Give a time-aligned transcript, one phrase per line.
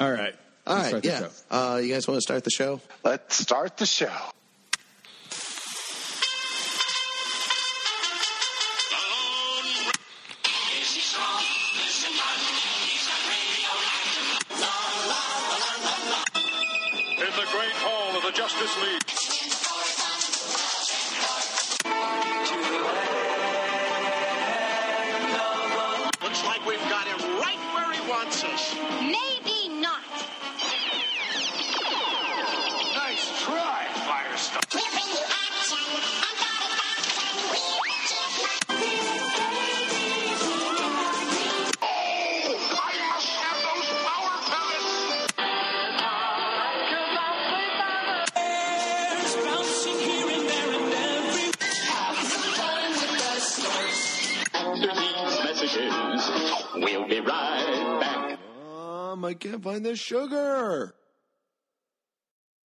[0.00, 0.34] All right.
[0.66, 1.18] All Let's the yeah.
[1.20, 1.30] show.
[1.50, 2.80] Uh, you guys want to start the show?
[3.04, 4.12] Let's start the show.
[59.96, 60.94] Sugar.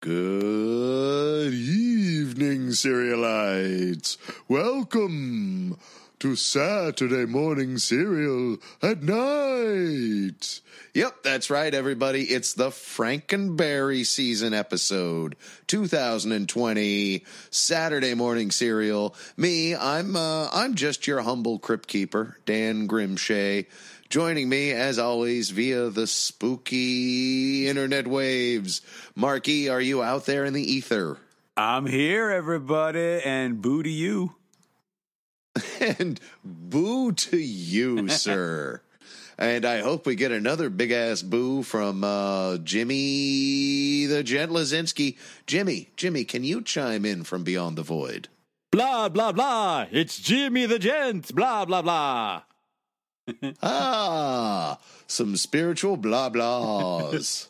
[0.02, 4.18] Good evening, Cerealites.
[4.48, 5.78] Welcome
[6.20, 10.62] to Saturday morning cereal at night.
[10.94, 12.26] Yep, that's right, everybody.
[12.26, 15.36] It's the Frankenberry season episode,
[15.68, 19.16] 2020 Saturday morning cereal.
[19.38, 23.68] Me, I'm uh, I'm just your humble crypt keeper, Dan Grim Shea.
[24.12, 28.82] Joining me, as always, via the spooky internet waves.
[29.16, 31.18] Marky, are you out there in the ether?
[31.56, 34.36] I'm here, everybody, and boo to you.
[35.98, 38.82] And boo to you, sir.
[39.38, 45.18] And I hope we get another big ass boo from uh, Jimmy the Gent Lazinski.
[45.48, 48.28] Jimmy, Jimmy, can you chime in from Beyond the Void?
[48.72, 49.86] Blah, blah, blah.
[49.90, 51.34] It's Jimmy the Gent.
[51.34, 52.42] Blah, blah, blah.
[53.64, 57.48] Ah, some spiritual blah blahs.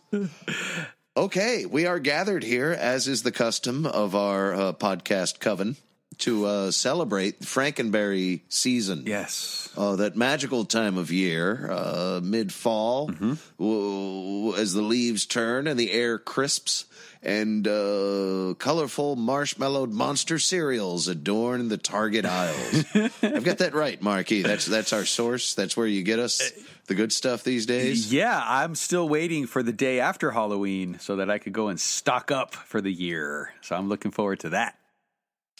[1.15, 5.77] okay, we are gathered here, as is the custom of our uh, podcast coven,
[6.19, 9.03] to uh, celebrate Frankenberry season.
[9.05, 9.69] Yes.
[9.77, 15.91] Oh, that magical time of year, uh, mid fall, as the leaves turn and the
[15.91, 16.85] air crisps,
[17.23, 22.85] and uh, colorful marshmallowed monster cereals adorn the Target aisles.
[23.23, 24.41] I've got that right, Marky.
[24.41, 25.53] That's that's our source.
[25.53, 26.51] That's where you get us
[26.87, 28.11] the good stuff these days.
[28.11, 31.79] Yeah, I'm still waiting for the day after Halloween so that I could go and
[31.79, 33.53] stock up for the year.
[33.61, 34.77] So I'm looking forward to that.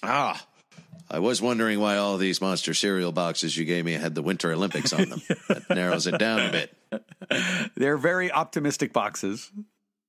[0.04, 0.46] Ah.
[1.10, 4.54] I was wondering why all these monster cereal boxes you gave me had the Winter
[4.54, 5.22] Olympics on them.
[5.50, 7.72] That narrows it down a bit.
[7.76, 9.52] They're very optimistic boxes.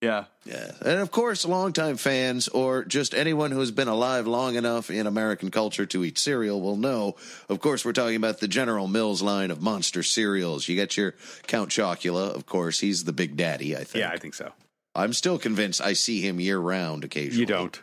[0.02, 0.24] Yeah.
[0.44, 0.72] Yeah.
[0.84, 5.50] And of course, longtime fans or just anyone who's been alive long enough in American
[5.52, 7.14] culture to eat cereal will know.
[7.48, 10.68] Of course, we're talking about the General Mills line of monster cereals.
[10.68, 11.14] You get your
[11.46, 12.80] Count Chocula, of course.
[12.80, 14.02] He's the big daddy, I think.
[14.02, 14.50] Yeah, I think so.
[14.96, 17.38] I'm still convinced I see him year round occasionally.
[17.40, 17.80] You don't.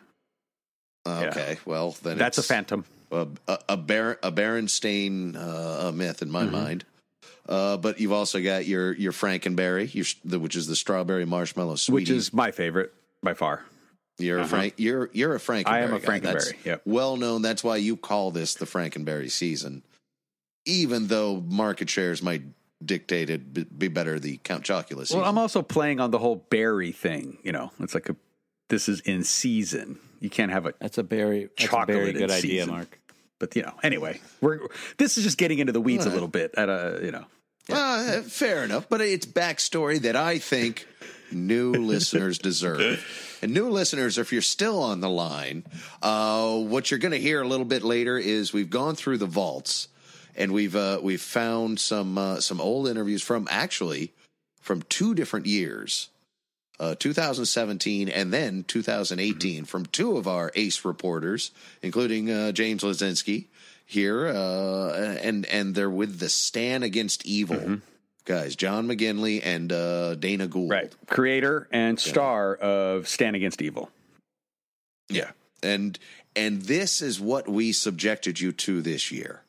[1.08, 1.58] Okay.
[1.66, 2.84] Well, then That's a phantom.
[3.12, 6.52] a, a, a, Bar- a Berenstain uh, myth in my Mm-hmm.
[6.52, 6.86] mind.
[7.50, 11.76] Uh, but you've also got your your Frankenberry, your, the, which is the strawberry marshmallow
[11.76, 12.12] sweetie.
[12.12, 12.94] Which is my favorite
[13.24, 13.66] by far.
[14.20, 14.76] You're a Frank.
[14.78, 15.68] You're you're a Frankenberry.
[15.68, 16.82] I am a Frankenberry, yep.
[16.86, 17.42] well known.
[17.42, 19.82] That's why you call this the Frankenberry season,
[20.66, 22.44] even though market shares might
[22.86, 25.20] dictate it be- be better the Count Chocula season.
[25.20, 27.40] Well, I'm also playing on the whole berry thing.
[27.44, 28.16] You know, it's like a
[28.70, 29.98] this is in season.
[30.20, 32.70] You can't have a That's a very that's a chocolate very good idea, season.
[32.70, 33.00] Mark.
[33.40, 34.60] But you know, anyway, we're
[34.98, 36.54] this is just getting into the weeds a little bit.
[36.58, 37.26] At a you know,
[37.72, 40.88] Uh, fair enough, but it's backstory that I think
[41.32, 43.06] new listeners deserve.
[43.42, 45.64] And new listeners, if you're still on the line,
[46.02, 49.26] uh, what you're going to hear a little bit later is we've gone through the
[49.26, 49.88] vaults
[50.36, 54.14] and we've uh, we've found some uh, some old interviews from actually
[54.62, 56.10] from two different years.
[56.80, 61.52] Uh, 2017 and then 2018 from two of our ace reporters,
[61.82, 63.48] including uh, James Lazinski
[63.90, 67.82] here, uh, and and they're with the Stan Against Evil
[68.30, 70.70] guys, John McGinley and uh, Dana Gould.
[70.70, 70.96] right?
[71.08, 73.90] Creator and star of Stan Against Evil.
[75.10, 75.32] Yeah.
[75.64, 75.98] And
[76.36, 79.42] and this is what we subjected you to this year.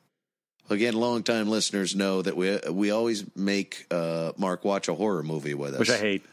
[0.70, 5.54] Again, longtime listeners know that we we always make uh, Mark watch a horror movie
[5.54, 6.24] with us, which I hate.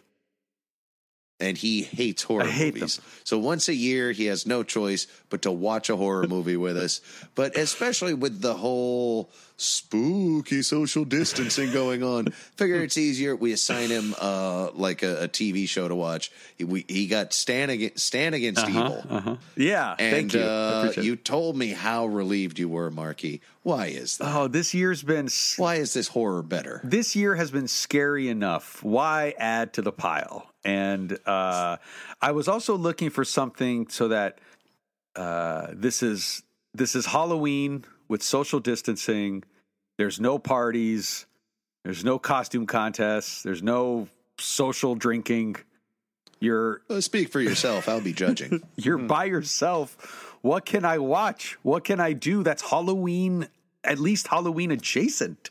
[1.40, 3.00] And he hates horror I hate movies.
[3.24, 6.78] So once a year, he has no choice but to watch a horror movie with
[6.78, 7.00] us.
[7.36, 12.28] But especially with the whole spooky social distancing going on.
[12.56, 13.36] Figure it's easier.
[13.36, 16.32] We assign him uh, like a, a TV show to watch.
[16.58, 19.38] He, we, he got Stan Against, Stan Against Evil.
[19.56, 20.42] Yeah, And thank you.
[20.42, 23.42] Uh, you told me how relieved you were, Marky.
[23.64, 24.34] Why is that?
[24.36, 26.82] Oh, this year's been Why is this horror better?
[26.84, 28.82] this year has been scary enough.
[28.84, 30.52] Why add to the pile?
[30.68, 31.78] And uh,
[32.22, 34.40] I was also looking for something so that
[35.16, 36.44] uh, this is
[36.74, 39.46] this is Halloween with social distancing.
[39.98, 41.26] There's no parties.
[41.86, 43.44] There's no costume contests.
[43.44, 44.10] There's no
[44.40, 45.56] social drinking.
[46.42, 47.88] You're Uh, speak for yourself.
[47.88, 48.62] I'll be judging.
[48.76, 50.36] you're by yourself.
[50.42, 51.58] What can I watch?
[51.64, 53.48] What can I do that's Halloween,
[53.86, 55.50] at least Halloween adjacent?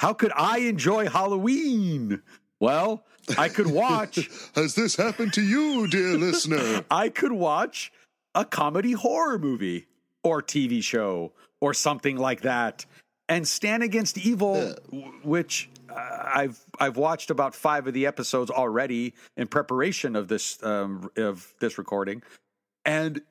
[0.00, 2.22] How could I enjoy Halloween?
[2.58, 3.04] Well,
[3.36, 6.84] I could watch Has this happened to you, dear listener?
[6.90, 7.92] I could watch
[8.34, 9.86] a comedy horror movie
[10.22, 12.84] or TV show or something like that
[13.28, 14.74] and Stan Against Evil
[15.24, 15.94] which uh,
[16.34, 21.52] I've I've watched about 5 of the episodes already in preparation of this um, of
[21.60, 22.22] this recording.
[22.84, 23.22] And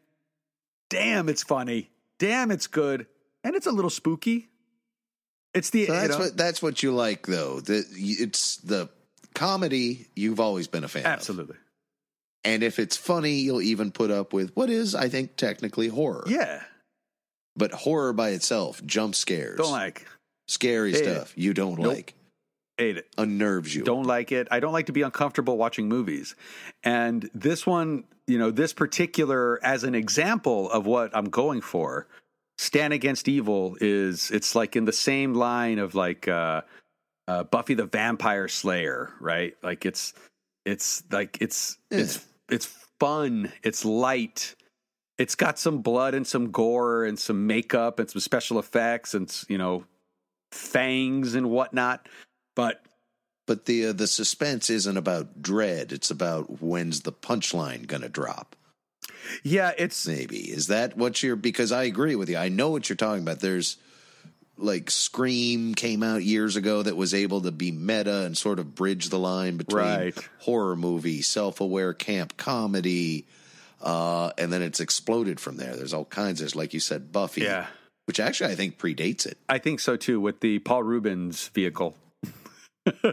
[0.90, 1.90] damn it's funny.
[2.20, 3.08] Damn it's good.
[3.44, 4.50] And it's a little spooky.
[5.54, 7.60] It's the So you that's know- what that's what you like, though.
[7.62, 8.90] The, it's the
[9.36, 11.12] comedy you've always been a fan of.
[11.12, 11.58] absolutely
[12.44, 16.24] And if it's funny, you'll even put up with what is, I think, technically horror.
[16.28, 16.64] yeah
[17.56, 20.08] But horror by itself, jump scares, don't like
[20.48, 21.94] scary Hate stuff you don't Nope.
[21.96, 22.14] like,
[22.78, 23.84] ate it unnerves you.
[23.84, 24.48] don't like it.
[24.52, 26.36] I don't like to be uncomfortable watching movies.
[26.84, 32.08] And this one, you know, this particular as an example of what I'm going for,
[32.58, 36.62] Stan Against Evil is it's like in the same line of like uh,
[37.28, 39.56] uh, Buffy the Vampire Slayer, right?
[39.64, 40.14] Like it's
[40.66, 42.66] it's like it's it's it's
[43.00, 44.56] fun, it's light.
[45.18, 49.34] It's got some blood and some gore and some makeup and some special effects and
[49.48, 49.86] you know
[50.52, 52.08] fangs and whatnot.
[52.56, 52.84] But
[53.48, 58.56] But the uh, the suspense isn't about dread; it's about when's the punchline to drop.
[59.44, 61.36] yeah, it's Maybe is that what you're?
[61.36, 62.38] Because I agree with you.
[62.38, 63.40] I know what you're talking about.
[63.40, 63.78] There's
[64.58, 68.74] like Scream came out years ago that was able to be meta and sort of
[68.76, 70.18] bridge the line between Right.
[70.40, 73.26] horror movie, self aware camp comedy,
[73.82, 75.76] uh, and then it's exploded from there.
[75.76, 77.68] There's all kinds of like you said, Buffy, Yeah.
[78.06, 79.38] which actually I think predates it.
[79.50, 81.96] I think so too with the Paul Reubens vehicle.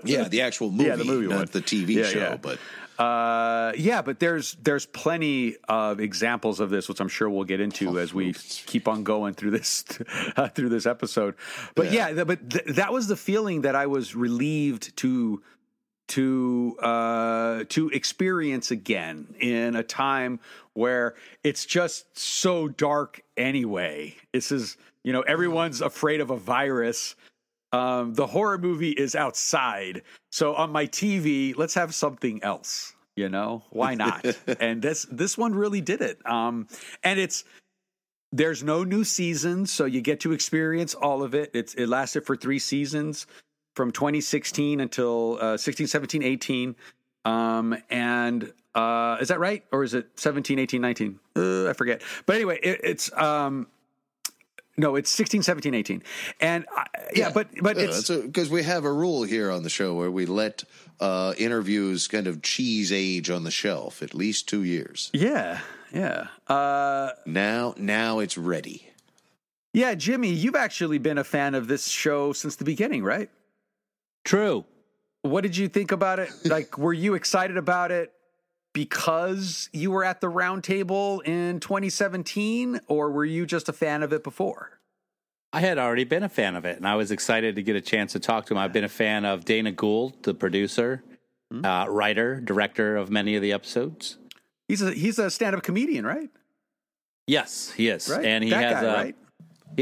[0.05, 1.49] Yeah, the actual movie, Yeah, the movie not one.
[1.51, 2.37] the TV Yeah, show, yeah.
[2.37, 2.59] but.
[2.99, 7.61] Uh, yeah, but there's there's plenty of examples of this, which I'm sure we'll get
[7.61, 9.85] into as we keep on going through this
[10.37, 11.35] uh, through this episode.
[11.75, 15.43] But yeah, th- but th- that was the feeling that I was relieved to
[16.09, 20.41] to uh, to experience again in a time
[20.75, 24.15] where it's just so dark anyway.
[24.33, 27.15] This is you know everyone's afraid of a virus.
[27.73, 32.95] Um, the horror movie is outside, so on my TV, let's have something else.
[33.17, 34.25] You know why not?
[34.61, 36.19] and this this one really did it.
[36.27, 36.67] Um,
[37.03, 37.45] and it's
[38.33, 41.51] there's no new season, so you get to experience all of it.
[41.55, 43.27] It's it lasted for three seasons
[43.75, 46.77] from 2016 until uh, 16, 17, 18.
[47.25, 49.65] Um, and uh, is that right?
[49.73, 51.21] Or is it 17, 18, 19?
[51.37, 52.03] Uh, I forget.
[52.27, 53.67] But anyway, it, it's um,
[54.77, 56.03] no, it's 16, 17, 18.
[56.41, 59.95] And I, yeah, but but it's because we have a rule here on the show
[59.95, 60.65] where we let
[61.01, 65.11] uh, interviews kind of cheese age on the shelf at least two years.
[65.13, 65.61] yeah,
[65.93, 66.29] yeah.
[66.49, 68.89] Uh, Now, now it's ready.
[69.75, 73.29] yeah, Jimmy, you've actually been a fan of this show since the beginning, right?
[74.25, 74.65] True.
[75.23, 76.31] What did you think about it?
[76.45, 78.13] Like, were you excited about it
[78.73, 84.13] because you were at the roundtable in 2017, or were you just a fan of
[84.13, 84.79] it before?
[85.53, 87.81] I had already been a fan of it, and I was excited to get a
[87.81, 88.59] chance to talk to him.
[88.59, 91.03] I've been a fan of Dana Gould, the producer,
[91.63, 94.17] uh, writer, director of many of the episodes.
[94.69, 96.31] He's a he's a stand up comedian, right?
[97.27, 98.95] Yes, he is, Right, and he that has guy, a.
[98.95, 99.17] right?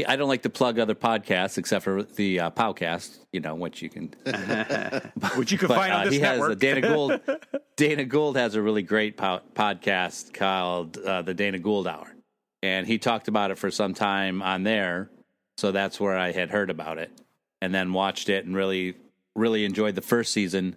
[0.07, 3.81] I don't like to plug other podcasts except for the uh, Powcast, you know, which
[3.81, 4.13] you can
[5.35, 6.51] Which you can but find on uh, this he has network.
[6.51, 7.21] uh, Dana Gould.
[7.75, 12.13] Dana Gould has a really great po- podcast called uh, the Dana Gould Hour,
[12.63, 15.09] and he talked about it for some time on there.
[15.57, 17.11] So that's where I had heard about it,
[17.61, 18.95] and then watched it and really,
[19.35, 20.75] really enjoyed the first season.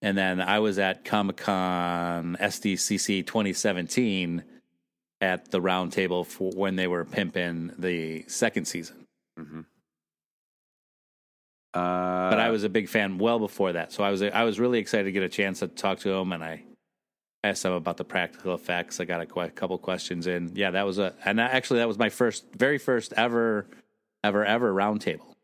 [0.00, 4.44] And then I was at Comic Con SDCC 2017
[5.20, 9.06] at the round table for when they were pimping the second season.
[11.74, 13.92] uh, but I was a big fan well before that.
[13.92, 16.32] So I was I was really excited to get a chance to talk to him,
[16.32, 16.62] and I
[17.44, 19.00] asked him about the practical effects.
[19.00, 20.52] I got a, a couple questions in.
[20.54, 23.66] Yeah, that was a and that, actually that was my first, very first ever,
[24.24, 25.34] ever, ever roundtable.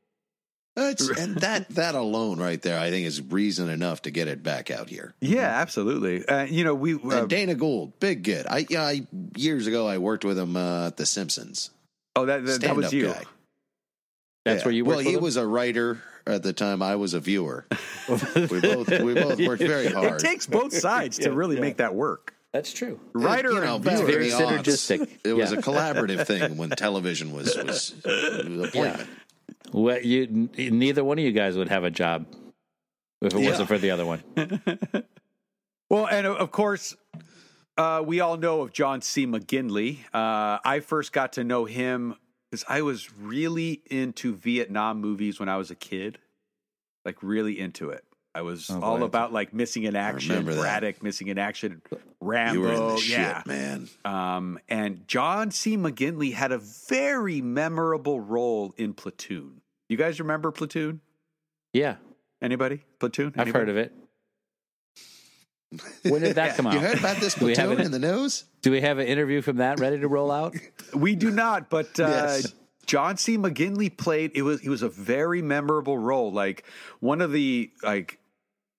[0.76, 4.42] It's, and that that alone, right there, I think is reason enough to get it
[4.42, 5.14] back out here.
[5.20, 6.26] Yeah, absolutely.
[6.26, 8.50] Uh, you know, we uh, and Dana Gould, big get.
[8.50, 11.70] I yeah, I, years ago I worked with him uh, at The Simpsons.
[12.16, 13.06] oh that that, that was you.
[13.06, 13.22] guy.
[14.44, 14.64] That's Yeah.
[14.66, 15.22] where you Well, he with him?
[15.22, 16.82] was a writer at the time.
[16.82, 17.66] I was a viewer.
[18.08, 20.14] we both we both worked very hard.
[20.14, 22.34] It takes both sides to really make that work.
[22.52, 23.00] That's true.
[23.14, 24.06] Writer you know, and viewer.
[24.06, 25.08] very synergistic.
[25.24, 25.58] It was Yeah.
[25.58, 29.08] a collaborative thing when television was was an appointment.
[29.74, 32.26] Well, you neither one of you guys would have a job
[33.20, 33.50] if it Yeah.
[33.50, 34.22] wasn't for the other one.
[35.90, 36.96] Well, and of course,
[37.76, 39.26] uh, we all know of John C.
[39.26, 39.98] McGinley.
[40.14, 42.16] Uh, I first got to know him
[42.50, 46.18] because I was really into Vietnam movies when I was a kid,
[47.04, 48.02] like really into it.
[48.34, 50.60] I was Oh, all about like missing in action, remember that.
[50.62, 53.36] Braddock missing in action, You Rambo, were in the yeah.
[53.38, 53.88] shit, man.
[54.06, 55.76] Um, and John C.
[55.76, 59.60] McGinley had a very memorable role in Platoon.
[59.94, 61.00] You guys remember Platoon?
[61.72, 61.98] Yeah,
[62.42, 62.82] Anybody?
[62.98, 63.32] Platoon?
[63.36, 63.92] I've heard of it.
[66.02, 66.74] When did that come out?
[66.74, 68.44] You heard about this Do have platoon it- in the news?
[68.62, 70.56] Do we have an interview from that ready to roll out?
[70.94, 72.54] We do not, but uh, Yes.
[72.86, 73.38] John C.
[73.38, 74.32] McGinley played.
[74.34, 76.32] It was he was a very memorable role.
[76.32, 76.64] Like
[76.98, 78.18] one of the like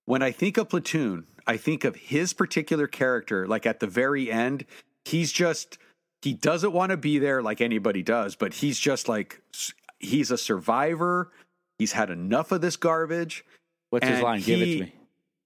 [0.04, 3.48] when I think of Platoon, I think of his particular character.
[3.48, 4.66] Like at the very end,
[5.06, 5.78] he's just
[6.22, 10.32] he doesn't want to be there like anybody does, but he's just like s- he's
[10.32, 11.32] a survivor.
[11.78, 13.46] He's had enough of this garbage.
[13.90, 14.42] What's his line?
[14.42, 14.94] Give it to me.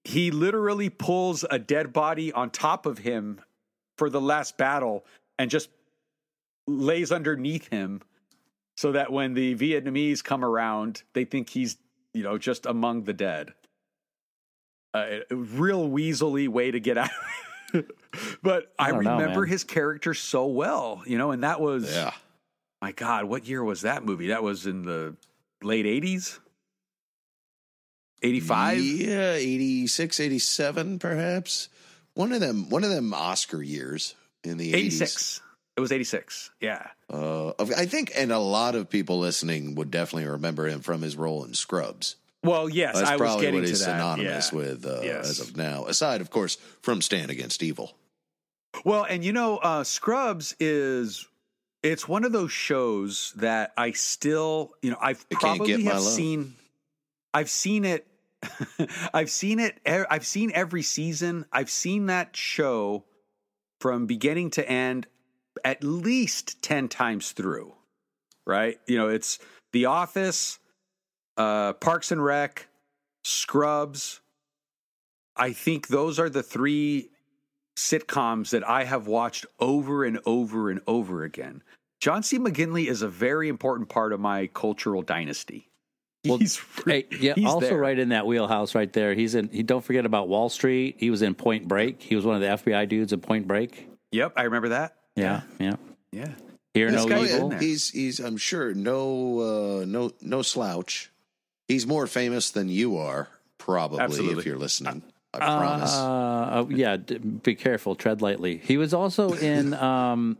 [0.04, 3.40] He literally pulls a dead body on top of him
[3.98, 5.04] for the last battle
[5.38, 5.68] and just
[6.66, 8.00] lays underneath him
[8.76, 11.76] so that when the Vietnamese come around, they think he's,
[12.14, 13.52] you know, just among the dead.
[14.94, 17.10] Uh, a real weaselly way to get out.
[18.42, 21.92] but I, I don't know, remember his character so well, you know, and that was,
[21.92, 22.12] Yeah.
[22.80, 24.28] My God, what year was that movie?
[24.28, 25.14] That was in the
[25.62, 26.38] late 80s?
[28.22, 28.78] 85?
[28.78, 31.68] Yeah, 86, 87 perhaps.
[32.14, 34.76] One of them one of them Oscar years in the 80s.
[34.76, 35.40] 86.
[35.76, 36.50] It was 86.
[36.60, 36.86] Yeah.
[37.08, 41.16] Uh, I think and a lot of people listening would definitely remember him from his
[41.16, 42.16] role in Scrubs.
[42.42, 44.58] Well, yes, That's I was probably getting what he's synonymous yeah.
[44.58, 45.28] with uh, Yes.
[45.28, 45.84] as of now.
[45.86, 47.94] Aside, of course, from Stan Against Evil.
[48.84, 51.26] Well, and you know, uh, Scrubs is
[51.82, 56.54] it's one of those shows that I still, you know, I've probably have seen,
[57.32, 58.06] I've seen it,
[59.14, 61.46] I've seen it, I've seen every season.
[61.52, 63.04] I've seen that show
[63.80, 65.06] from beginning to end
[65.64, 67.74] at least ten times through.
[68.46, 68.78] Right?
[68.86, 69.38] You know, it's
[69.72, 70.58] The Office,
[71.36, 72.66] uh, Parks and Rec,
[73.24, 74.20] Scrubs.
[75.36, 77.10] I think those are the three
[77.76, 81.62] sitcoms that I have watched over and over and over again.
[82.00, 82.38] John C.
[82.38, 85.68] McGinley is a very important part of my cultural dynasty.
[86.26, 87.78] Well, He's Hey, yeah, he's also there.
[87.78, 89.14] right in that wheelhouse right there.
[89.14, 89.48] He's in.
[89.48, 90.96] He don't forget about Wall Street.
[90.98, 92.02] He was in Point Break.
[92.02, 93.88] He was one of the FBI dudes in Point Break.
[94.12, 94.96] Yep, I remember that.
[95.16, 95.76] Yeah, yeah.
[96.12, 96.32] Yeah.
[96.74, 97.50] Hear This no guy's evil.
[97.50, 101.10] He's he's I'm sure no uh, no no slouch.
[101.68, 103.28] He's more famous than you are,
[103.58, 104.40] probably Absolutely.
[104.40, 105.02] if you're listening.
[105.32, 105.94] I promise.
[105.94, 108.58] Uh, uh, yeah, be careful, tread lightly.
[108.58, 109.74] He was also in.
[109.74, 110.36] Um,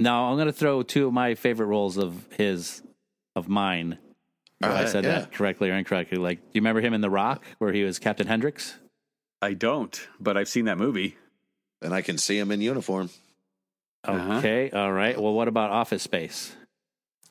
[0.00, 2.82] now I'm going to throw two of my favorite roles of his,
[3.36, 3.98] of mine.
[4.62, 5.20] If I said yeah.
[5.20, 6.18] that correctly or incorrectly.
[6.18, 8.78] Like, do you remember him in The Rock, where he was Captain Hendricks?
[9.40, 11.16] I don't, but I've seen that movie.
[11.80, 13.08] and I can see him in uniform.
[14.04, 14.38] Uh-huh.
[14.38, 15.18] Okay, all right.
[15.18, 16.54] Well, what about Office Space?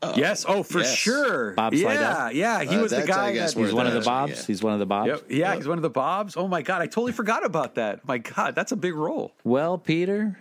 [0.01, 0.95] Oh, yes, oh for yes.
[0.95, 1.51] sure.
[1.53, 2.33] Bob yeah, Slydell?
[2.33, 4.31] yeah, he Uh, was the guy that where He's one of the Bobs.
[4.31, 4.45] yeah.
[4.47, 5.07] He's one of the Bobs.
[5.09, 6.37] Yep, yeah, he's one of the Bobs.
[6.37, 8.07] Oh my god, I totally forgot about that.
[8.07, 9.33] My god, that's a big role.
[9.43, 10.39] Well, Peter,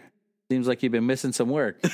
[0.51, 1.79] seems like you've been missing some work.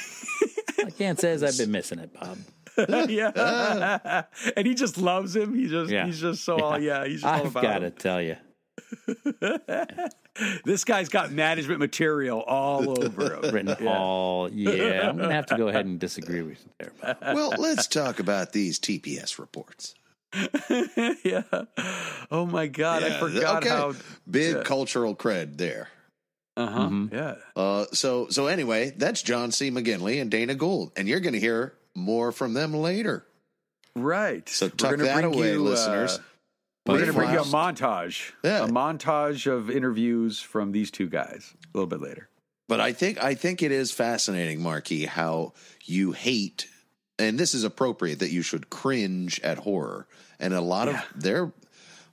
[0.84, 2.38] I can't say as I've been missing it, Bob.
[3.08, 4.24] yeah,
[4.56, 5.54] and he just loves him.
[5.54, 6.06] He just, Yeah.
[6.06, 7.90] he's just so all, yeah, he's just I've about got him.
[7.92, 8.36] to tell you.
[10.64, 13.54] This guy's got management material all over him.
[13.54, 15.08] Written all, yeah.
[15.08, 16.92] I'm going to have to go ahead and disagree with you there.
[17.00, 17.36] Bob.
[17.36, 19.94] Well, let's talk about these TPS reports.
[21.24, 21.42] yeah.
[22.32, 23.68] Oh my god, I forgot okay.
[23.68, 23.94] how.
[24.28, 24.62] Big yeah.
[24.64, 25.88] cultural cred there.
[26.56, 26.80] Uh huh.
[26.88, 27.14] Mm-hmm.
[27.14, 27.34] Yeah.
[27.56, 29.70] Uh, so so anyway, that's John C.
[29.70, 33.26] McGinley and Dana Gould, and you're going to hear more from them later.
[33.96, 34.48] Right.
[34.48, 36.18] So We're tuck gonna that bring away, you, uh, listeners.
[36.86, 38.32] we're going to bring you a montage.
[38.42, 38.64] Yeah.
[38.64, 42.28] A montage of interviews from these two guys a little bit later.
[42.68, 45.52] But I think I think it is fascinating, Marky, how
[45.84, 46.66] you hate,
[47.18, 50.06] and this is appropriate that you should cringe at horror,
[50.40, 51.02] and a lot Yeah.
[51.14, 51.52] of there,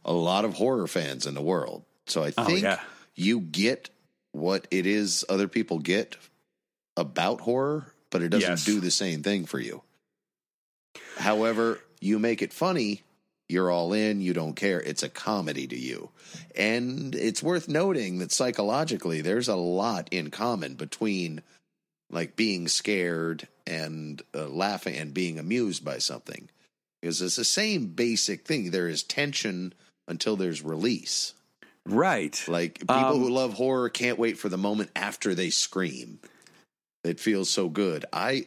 [0.03, 1.85] a lot of horror fans in the world.
[2.07, 2.79] So I Oh, think yeah.
[3.15, 3.89] you get
[4.31, 6.15] what it is other people get
[6.97, 8.65] about horror, but it doesn't Yes.
[8.65, 9.83] do the same thing for you.
[11.17, 13.03] However, you make it funny,
[13.47, 14.81] you're all in, you don't care.
[14.81, 16.09] It's a comedy to you.
[16.55, 21.41] And it's worth noting that psychologically, there's a lot in common between
[22.09, 26.49] like being scared and uh, laughing and being amused by something.
[27.01, 28.71] Because it's the same basic thing.
[28.71, 29.73] There is tension
[30.07, 31.33] until there's release.
[31.85, 32.41] Right.
[32.47, 36.19] Like people Um, who love horror can't wait for the moment after they scream.
[37.03, 38.05] It feels so good.
[38.13, 38.45] I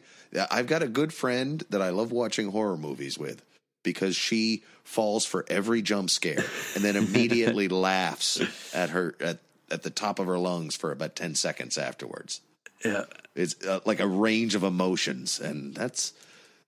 [0.49, 3.41] I've got a good friend that I love watching horror movies with
[3.83, 6.43] because she falls for every jump scare
[6.75, 8.41] and then immediately laughs
[8.73, 9.39] at her at,
[9.69, 12.41] at the top of her lungs for about 10 seconds afterwards.
[12.83, 13.05] Yeah.
[13.35, 16.13] It's uh, like a range of emotions and that's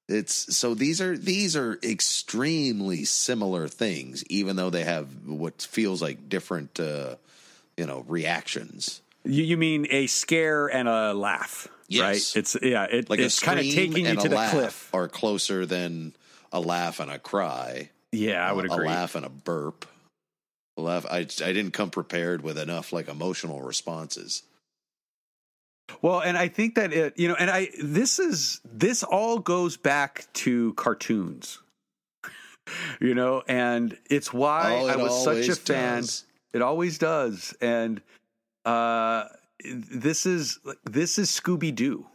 [0.08, 6.02] it's so these are these are extremely similar things even though they have what feels
[6.02, 7.16] like different uh
[7.76, 9.02] you know reactions.
[9.24, 12.02] You, you mean a scare and a laugh, Yes.
[12.36, 12.40] right?
[12.40, 14.90] It's yeah, it, Like it's kind of taking you to the cliff.
[14.94, 16.16] are closer than
[16.54, 17.90] a laugh and a cry.
[18.14, 18.86] Yeah, I would a agree.
[18.88, 19.86] A laugh and a burp.
[20.78, 21.06] A laugh.
[21.12, 21.24] I I
[21.54, 24.44] didn't come prepared with enough like emotional responses.
[26.02, 29.78] Well, and I think that it, you know, and I this is this all goes
[29.78, 31.60] back to cartoons.
[33.00, 36.02] you know, and it's why Oh, I was such a fan.
[36.02, 36.26] does.
[36.54, 37.56] It always does.
[37.62, 38.02] And
[38.66, 39.26] uh
[39.64, 42.06] this is this is Scooby Doo.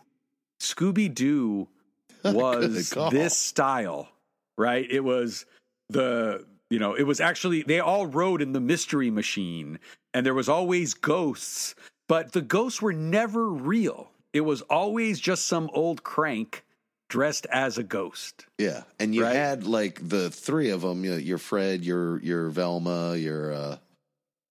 [0.61, 1.69] Scooby Doo
[2.25, 4.09] was this style,
[4.57, 4.87] right?
[4.91, 5.45] It was
[5.89, 9.79] the you know, it was actually they all rode in the mystery machine
[10.15, 11.75] and there was always ghosts,
[12.13, 14.11] but the ghosts were never real.
[14.35, 16.63] It was always just some old crank
[17.09, 18.45] dressed as a ghost.
[18.59, 19.35] Yeah, and you Right.
[19.35, 21.07] had like the three of them.
[21.07, 23.77] You know, your Fred, your your Velma, your uh,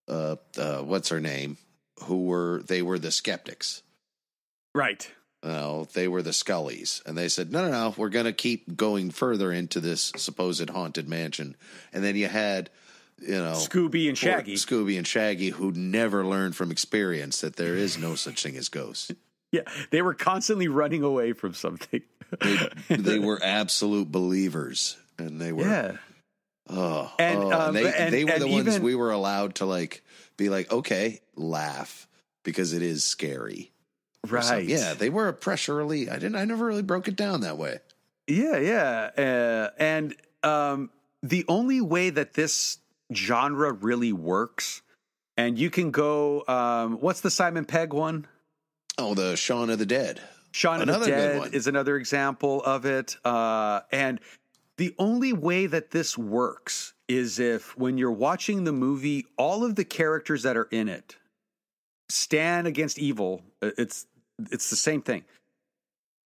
[0.07, 1.57] uh, uh, what's her name?
[2.05, 2.81] Who were they?
[2.81, 3.83] Were the skeptics?
[4.73, 5.07] Right.
[5.43, 8.75] Know, they were the Scullys, and they said, "No, no, no, we're going to keep
[8.75, 11.55] going further into this supposed haunted mansion."
[11.93, 12.71] And then you had,
[13.21, 14.55] you know, Scooby and Shaggy.
[14.55, 18.69] Scooby and Shaggy, who never learned from experience that there is no such thing as
[18.69, 19.11] ghosts.
[19.53, 22.01] Yeah, they were constantly running away from something.
[22.39, 22.57] They,
[22.95, 25.97] they were absolute believers, and they were yeah.
[26.69, 29.55] Oh, And, oh, um, they, and- they were and the ones even- we were allowed
[29.55, 30.05] to like
[30.37, 32.07] be like, okay, laugh
[32.43, 33.71] because it is scary.
[34.25, 34.63] Right.
[34.65, 36.09] Yeah, they were a pressure relief.
[36.09, 36.35] I didn't.
[36.35, 37.79] I never really broke it down that way.
[38.27, 39.09] Yeah, yeah.
[39.17, 40.91] Uh, and um,
[41.23, 42.77] the only way that this
[43.13, 44.81] genre really works,
[45.37, 48.27] and you can go, um, what's the Simon Pegg one?
[48.97, 50.21] Oh, the Shaun of the Dead.
[50.51, 53.15] Shaun of Another the Dead is another example of it.
[53.23, 54.19] Uh, and
[54.77, 59.75] the only way that this works is if when you're watching the movie, all of
[59.75, 61.15] the characters that are in it
[62.09, 63.43] stand against evil.
[63.61, 64.05] Uh, It's
[64.51, 65.23] it's the same thing.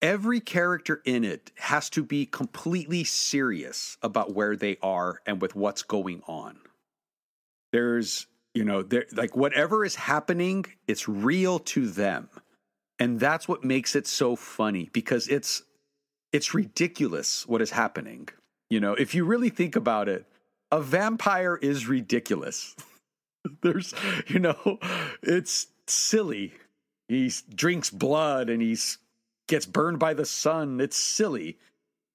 [0.02, 5.56] Every character in it has to be completely serious about where they are and with
[5.56, 6.60] what's going on.
[7.76, 12.30] There's, you know, there like whatever is happening, it's real to them.
[13.00, 15.62] And that's what makes it so funny because it's
[16.32, 18.30] it's ridiculous what is happening.
[18.70, 20.26] You know, if you really think about it,
[20.72, 22.78] a vampire is ridiculous.
[23.62, 23.94] There's,
[24.28, 24.80] you know,
[25.22, 26.54] it's silly.
[27.10, 28.78] He drinks blood and he
[29.50, 30.80] gets burned by the sun.
[30.80, 31.58] It's silly.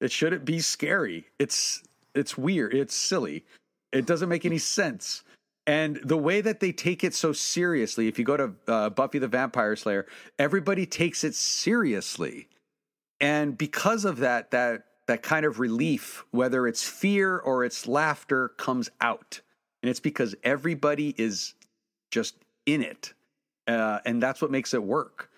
[0.01, 1.27] It shouldn't be scary.
[1.39, 1.83] It's
[2.15, 2.73] it's weird.
[2.73, 3.45] It's silly.
[3.93, 5.23] It doesn't make any sense.
[5.67, 9.19] And the way that they take it so seriously, if you go to uh, Buffy
[9.19, 10.07] the Vampire Slayer,
[10.39, 12.49] everybody takes it seriously.
[13.21, 18.51] And because of that, that that kind of relief, whether it's fear or it's laughter,
[18.51, 19.41] comes out.
[19.83, 21.55] And it's because everybody is
[22.13, 23.13] just in it.
[23.67, 25.31] Uh, and that's what makes it work.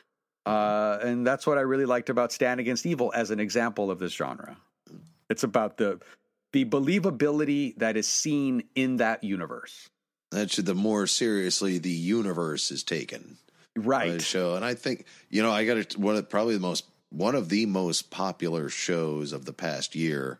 [0.45, 3.99] Uh, and that's what I really liked about Stan Against Evil as an example of
[3.99, 4.57] this genre.
[5.31, 6.01] It's about the
[6.53, 9.89] the believability that is seen in that universe.
[10.33, 13.37] That's the more seriously the universe is taken
[13.77, 14.13] Right.
[14.13, 14.55] the show.
[14.57, 15.97] And I think you know I got it.
[15.97, 20.39] One of probably the most one of the most popular shows of the past year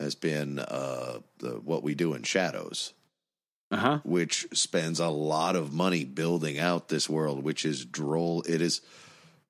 [0.00, 2.92] has been uh, the What We Do in Shadows.
[3.70, 3.98] Uh-huh.
[4.02, 8.42] which spends a lot of money building out this world, which is droll.
[8.48, 8.80] It is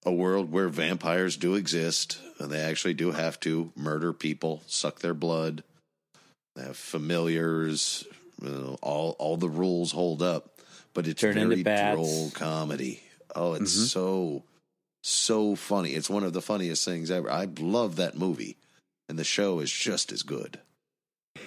[0.05, 4.99] a world where vampires do exist, and they actually do have to murder people, suck
[4.99, 5.63] their blood.
[6.57, 8.05] They have familiars.
[8.43, 10.61] You know, all all the rules hold up,
[10.95, 13.03] but it's Turn very droll comedy.
[13.35, 13.85] Oh, it's Mm-hmm.
[13.85, 14.43] so
[15.03, 15.91] so funny.
[15.91, 17.31] It's one of the funniest things ever.
[17.31, 18.57] I love that movie,
[19.09, 20.59] and the show is just as good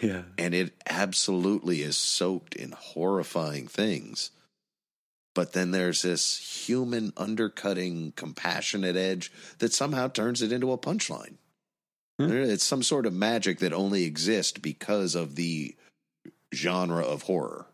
[0.01, 0.23] Yeah.
[0.37, 4.31] and it absolutely is soaked in horrifying things.
[5.33, 11.35] But then there's this human undercutting, compassionate edge that somehow turns it into a punchline.
[12.19, 15.75] It's some sort of magic that only exists because of the
[16.53, 17.65] genre of horror.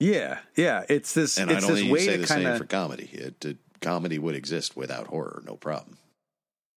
[0.00, 0.84] Yeah, yeah.
[0.88, 1.38] It's this.
[1.38, 3.08] And I it's don't this think way say to the kind same for comedy.
[3.12, 5.98] It, it- comedy would exist without horror, no problem.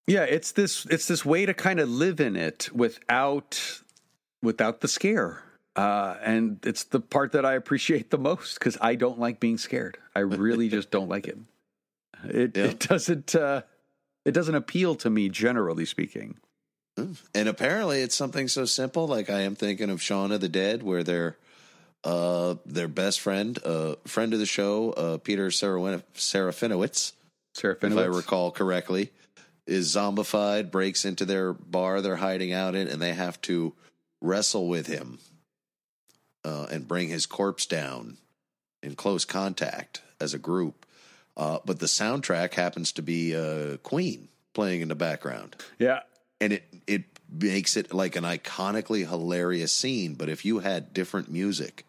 [0.06, 0.86] Yeah, it's this.
[0.86, 3.82] It's this way to kind of live in it without,
[4.44, 5.42] without the scare.
[5.76, 9.58] Uh, and it's the part that I appreciate the most because I don't like being
[9.58, 9.98] scared.
[10.16, 11.38] I really just don't like it.
[12.26, 12.66] It Yeah.
[12.66, 13.34] it doesn't.
[13.34, 13.62] Uh,
[14.26, 16.38] it doesn't appeal to me, generally speaking.
[16.98, 19.08] And apparently, it's something so simple.
[19.08, 21.38] Like I am thinking of Shaun of the Dead, where their
[22.04, 27.14] uh, their best friend, uh, friend of the show, uh, Peter Serafin- Serafinowicz,
[27.58, 29.12] if I recall correctly,
[29.68, 33.74] is zombified, breaks into their bar they're hiding out in, and they have to
[34.22, 35.20] wrestle with him
[36.44, 38.18] uh, and bring his corpse down
[38.84, 40.86] in close contact as a group.
[41.38, 46.02] Uh, but the soundtrack happens to be uh, Queen playing in the background Yeah,
[46.42, 46.64] and it
[47.32, 50.16] makes it like an iconically hilarious scene.
[50.16, 51.86] But if you had different music,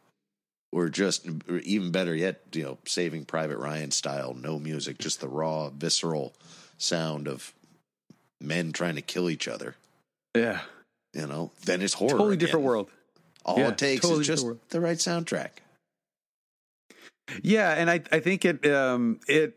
[0.72, 5.20] or just or even better yet, you know, Saving Private Ryan style, no music, just
[5.20, 6.33] the raw, visceral
[6.78, 7.52] sound of
[8.40, 9.76] men trying to kill each other,
[10.35, 10.61] yeah.
[11.12, 12.11] you know, then it's horror.
[12.11, 12.46] Totally again.
[12.46, 12.90] different world.
[13.44, 15.50] All Yeah, it takes totally is just the right soundtrack.
[17.42, 19.57] Yeah, and I I think it um it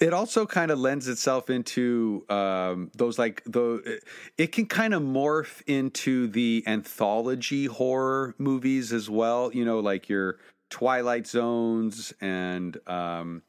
[0.00, 4.00] it also kind of lends itself into um those like the
[4.36, 10.08] it can kind of morph into the anthology horror movies as well, you know, like
[10.08, 10.38] your
[10.70, 13.42] Twilight Zones and um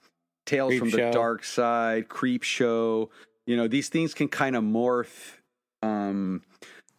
[0.45, 3.10] Tales Creep from the Dark Side, Creep Show,
[3.47, 5.38] you know, these things can kind of morph
[5.81, 6.43] um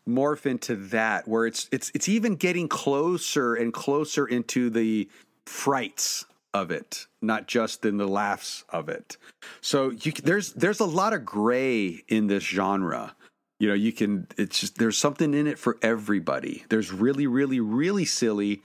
[0.08, 5.08] morph into that where it's it's it's even getting closer and closer into the
[5.46, 6.24] frights
[6.56, 9.16] of it not just in the laughs of it
[9.60, 13.14] so you there's there's a lot of gray in this genre
[13.60, 17.60] you know you can it's just there's something in it for everybody there's really really
[17.60, 18.62] really silly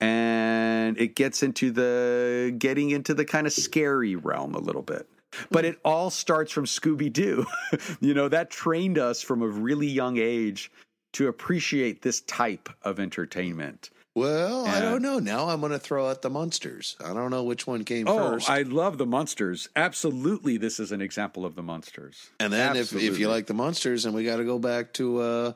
[0.00, 5.08] and it gets into the getting into the kind of scary realm a little bit
[5.50, 7.46] but it all starts from Scooby Doo.
[8.00, 10.70] you know, that trained us from a really young age
[11.14, 13.90] to appreciate this type of entertainment.
[14.14, 15.18] Well, I don't know.
[15.18, 16.96] Now I'm going to throw out the monsters.
[17.02, 18.50] I don't know which one came Oh, first.
[18.50, 19.68] I love the monsters.
[19.74, 22.28] Absolutely, this is an example of the monsters.
[22.38, 25.20] And then if, if you like the monsters, and we got to go back to
[25.20, 25.52] uh,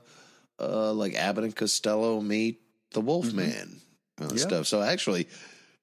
[0.59, 2.61] uh, like Abbott and Costello meet
[2.93, 3.81] the Wolfman
[4.17, 4.39] kind of Mm-hmm.
[4.39, 4.67] Stuff.
[4.67, 5.29] So actually,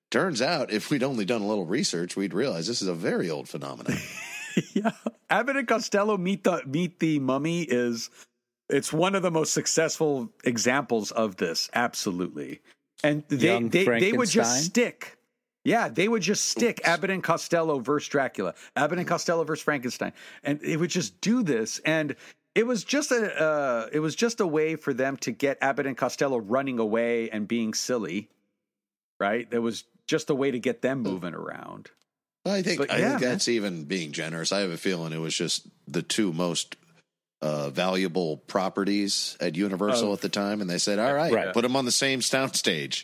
[0.09, 3.29] turns out if we'd only done a little research, we'd realize this is a very
[3.29, 3.97] old phenomenon.
[4.73, 4.91] yeah,
[5.29, 8.09] Abbott and Costello meet the meet the mummy is
[8.73, 11.69] it's one of the most successful examples of this.
[11.73, 12.61] Absolutely,
[13.03, 15.17] and they Young they, they would just stick.
[15.65, 20.11] Yeah, they would just stick Abbott and Costello versus Dracula, Abbott and Costello versus Frankenstein,
[20.43, 21.79] and it would just do this.
[21.85, 22.17] And
[22.53, 25.87] it was just a uh, it was just a way for them to get Abbott
[25.87, 28.29] and Costello running away and being silly,
[29.19, 29.47] right?
[29.51, 31.91] It was just a way to get them moving around.
[32.45, 34.51] I think But I yeah, think that's even being generous.
[34.51, 36.75] I have a feeling it was just the two most
[37.43, 41.53] uh, valuable properties at Universal Of- at the time, and they said, "All right, Right.
[41.53, 43.03] put them on the same soundstage.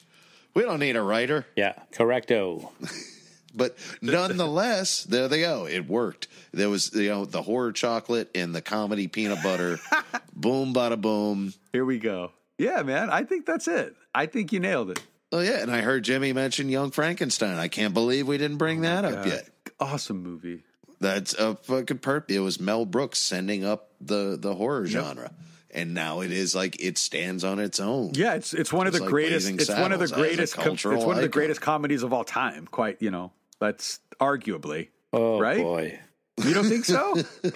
[0.53, 2.69] We don't need a writer." Yeah, correcto.
[3.51, 5.65] But nonetheless, there they go.
[5.65, 6.27] It worked.
[6.53, 9.79] There was you know the horror chocolate and the comedy peanut butter.
[10.35, 11.53] boom, bada boom.
[11.73, 12.31] Here we go.
[12.59, 13.09] Yeah, man.
[13.09, 13.95] I think that's it.
[14.13, 15.01] I think you nailed it.
[15.31, 17.57] Oh yeah, and I heard Jimmy mention Young Frankenstein.
[17.57, 19.49] I can't believe we didn't bring that up God, yet.
[19.79, 20.63] Awesome movie.
[20.99, 22.29] That's a fucking perp.
[22.29, 25.31] It was Mel Brooks sending up the the horror genre,
[25.71, 28.11] and now it is like it stands on its own.
[28.15, 29.47] Yeah, it's it's one of the like greatest.
[29.47, 30.53] Blazing It's one of the Saddles as a greatest.
[30.55, 32.67] com- it's cultural one of the greatest comedies of all time.
[32.67, 34.89] Quite, you know, that's arguably.
[35.13, 35.61] Oh Right?
[35.61, 35.99] boy.
[36.43, 37.15] You don't think so?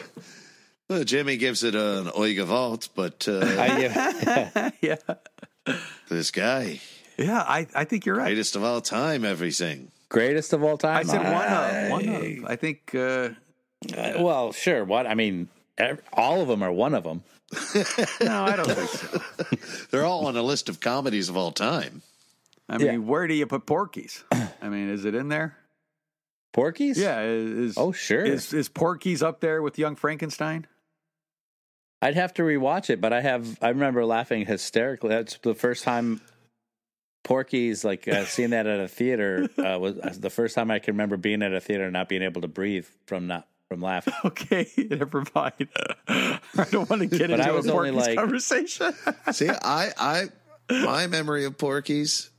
[0.90, 4.98] Well, Jimmy gives it an oiga vault, but uh, I, yeah,
[6.10, 6.82] this guy,
[7.18, 7.40] yeah.
[7.42, 8.26] I I think you're right.
[8.26, 9.92] greatest of all time, everything.
[10.14, 10.98] Greatest of all time.
[10.98, 12.46] I said one of one of.
[12.46, 12.96] I think.
[12.96, 13.30] Uh,
[13.98, 14.86] Uh, well, sure.
[14.86, 15.50] What I mean,
[16.14, 17.22] all of them are one of them.
[18.22, 19.88] no, I don't think so.
[19.92, 22.02] They're all on a list of comedies of all time.
[22.70, 22.98] I mean, Yeah.
[23.00, 24.24] where do you put Porky's?
[24.32, 25.58] I mean, is it in there?
[26.54, 26.98] Porky's.
[26.98, 27.24] Yeah.
[27.24, 28.24] Is Oh, sure.
[28.24, 30.66] Is is Porky's up there with Young Frankenstein?
[32.02, 33.58] I'd have to rewatch it, but I have.
[33.62, 35.10] I remember laughing hysterically.
[35.10, 36.22] That's the first time
[37.24, 40.80] Porky's like uh, seeing that at a theater uh, was uh, the first time I
[40.80, 43.82] can remember being at a theater and not being able to breathe from not from
[43.82, 44.14] laughing.
[44.26, 45.68] Okay, never mind.
[46.08, 48.94] I don't want to get But into I was a only Porky's like- conversation.
[49.32, 50.24] See, I, I,
[50.70, 52.30] my memory of Porky's,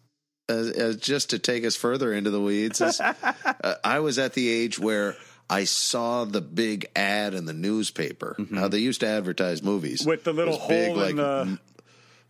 [0.49, 4.35] uh, uh, just to take us further into the weeds, is uh, I was at
[4.35, 5.16] the age where
[5.49, 8.37] I saw the big ad in the newspaper.
[8.55, 10.11] How they used to advertise movies Mm-hmm.
[10.11, 11.61] With the little It was big, hole in like, the- m-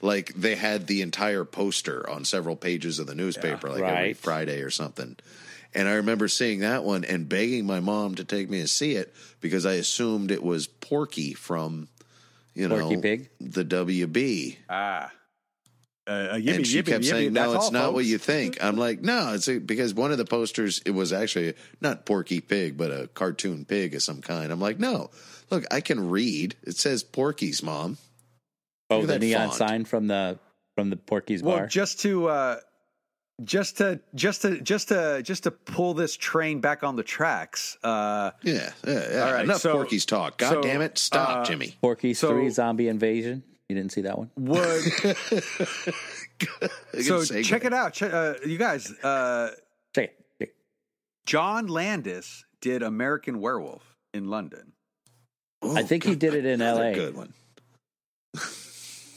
[0.05, 4.61] like they had the entire poster on several pages of the newspaper, like every Friday
[4.61, 5.17] or something.
[5.75, 8.93] And I remember seeing that one and begging my mom to take me to see
[8.93, 11.89] it because I assumed it was Porky from,
[12.55, 13.31] you know, Porky Pig?
[13.41, 14.59] the WB.
[14.69, 15.11] Ah.
[16.07, 18.19] Uh, uh, yippee, and she yippee, kept yippee, saying, "No, it's all, not what you
[18.19, 22.05] think." I'm like, "No, it's a, because one of the posters it was actually not
[22.05, 25.09] Porky Pig, but a cartoon pig of some kind." I'm like, "No,
[25.51, 26.57] look, I can read.
[26.63, 27.97] It says Porky's mom."
[28.91, 29.55] Oh, the neon font.
[29.55, 30.39] sign from the
[30.77, 31.67] from the Porky's Well, bar.
[31.67, 32.57] just to uh,
[33.43, 37.77] just to just to just to just to pull this train back on the tracks.
[37.83, 39.25] Uh, Yeah, yeah, yeah.
[39.27, 40.39] All right, Enough so- Porky's talk.
[40.39, 41.75] God so, damn it, stop, uh, Jimmy.
[41.81, 43.43] Porky's so- three zombie invasion.
[43.69, 44.31] You didn't see that one?
[44.37, 44.83] would
[47.03, 48.91] so can say check it out, Check, uh, you guys.
[49.03, 49.53] Uh,
[49.95, 50.27] Check it.
[50.39, 50.55] Check it.
[51.25, 54.73] John Landis did American Werewolf in London,
[55.63, 56.95] Oh, I think he did it in another L.A.
[56.95, 57.33] Good one.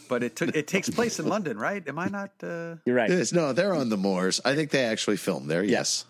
[0.07, 1.87] but it took it takes place in London, right?
[1.87, 2.31] Am I not?
[2.41, 3.09] Uh, You're right.
[3.09, 4.41] Yes, no, they're on the moors.
[4.45, 5.63] I think they actually filmed there.
[5.63, 6.05] Yes.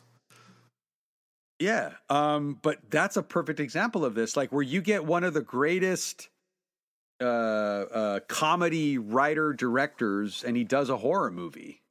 [1.60, 1.94] Yeah.
[2.10, 5.42] Um, but that's a perfect example of this, like where you get one of the
[5.42, 6.30] greatest
[7.20, 11.82] uh, uh, comedy writer directors and he does a horror movie.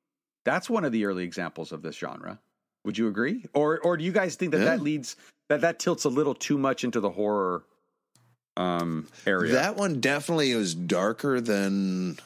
[0.44, 2.38] That's one of the early examples of this genre.
[2.84, 3.44] Would you agree?
[3.52, 5.16] Or or do you guys think that that leads
[5.48, 7.64] that that tilts a little too much into the horror
[8.56, 9.52] um area?
[9.52, 12.18] That one definitely is darker than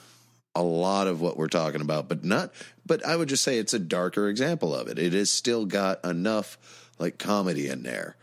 [0.54, 2.52] a lot of what we're talking about, but not.
[2.84, 4.98] But I would just say it's a darker example of it.
[4.98, 6.58] It has still got enough
[6.98, 8.16] like comedy in there.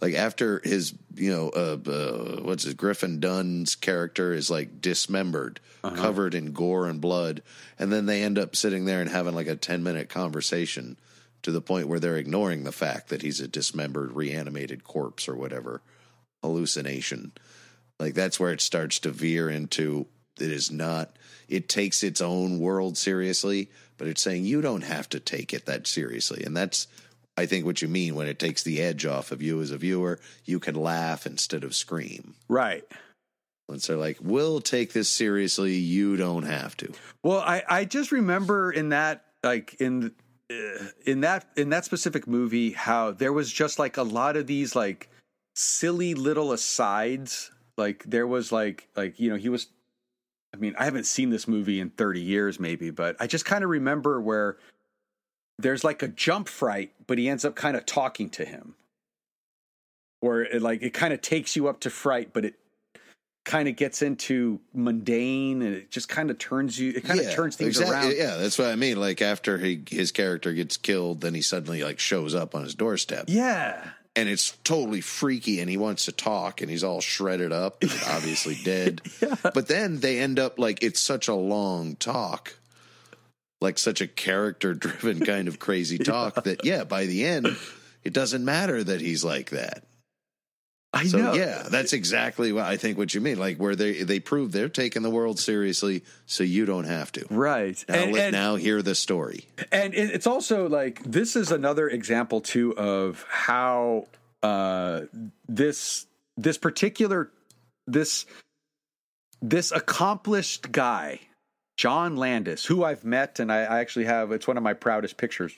[0.00, 5.60] Like after his, you know, uh, uh, what's his Griffin Dunne's character is like dismembered,
[5.82, 7.42] covered in gore and blood,
[7.78, 10.98] and then they end up sitting there and having like a ten minute conversation
[11.42, 15.36] to the point where they're ignoring the fact that he's a dismembered, reanimated corpse or
[15.36, 15.80] whatever
[16.42, 17.32] hallucination.
[17.98, 20.06] Like that's where it starts to veer into
[20.40, 21.16] it is not
[21.48, 25.66] it takes its own world seriously, but it's saying you don't have to take it
[25.66, 26.42] that seriously.
[26.44, 26.86] And that's
[27.36, 29.78] I think what you mean when it takes the edge off of you as a
[29.78, 30.20] viewer.
[30.44, 32.34] You can laugh instead of scream.
[32.48, 32.84] right.
[33.66, 36.92] And so like, we'll take this seriously, you don't have to.
[37.22, 40.12] Well, I, I just remember in that like in
[40.50, 44.46] uh, in that in that specific movie how there was just like a lot of
[44.46, 45.08] these like
[45.54, 47.50] silly little asides.
[47.76, 49.68] Like there was like like you know he was.
[50.52, 53.64] I mean, I haven't seen this movie in thirty years, maybe, but I just kind
[53.64, 54.56] of remember where
[55.58, 58.74] there's like a jump fright, but he ends up kind of talking to him,
[60.22, 62.54] or it like it kind of takes you up to fright, but it
[63.44, 67.30] kind of gets into mundane and it just kind of turns you it kind of
[67.32, 67.94] turns things exactly.
[67.94, 68.98] around Yeah, that's what I mean.
[68.98, 72.74] Like after he his character gets killed, then he suddenly like shows up on his
[72.74, 73.26] doorstep.
[73.28, 77.82] yeah and it's totally freaky and he wants to talk and he's all shredded up
[77.82, 79.02] and obviously dead.
[79.42, 82.56] But then they end up like it's such a long talk.
[83.60, 87.56] Like such a character driven kind of crazy talk that yeah by the end
[88.02, 89.84] it doesn't matter that he's like that
[90.94, 91.34] i so know.
[91.34, 94.68] yeah that's exactly what i think what you mean like where they they prove they're
[94.68, 97.26] taking the world seriously so you don't have to.
[97.30, 97.82] Right.
[97.88, 99.46] Now, and, let, and, now hear the story.
[99.70, 104.06] And it's also like this is another example too of how
[104.42, 105.02] uh
[105.48, 107.30] this this particular
[107.86, 108.26] this
[109.40, 111.20] this accomplished guy
[111.76, 115.16] john landis who i've met and i, I actually have it's one of my proudest
[115.16, 115.56] pictures.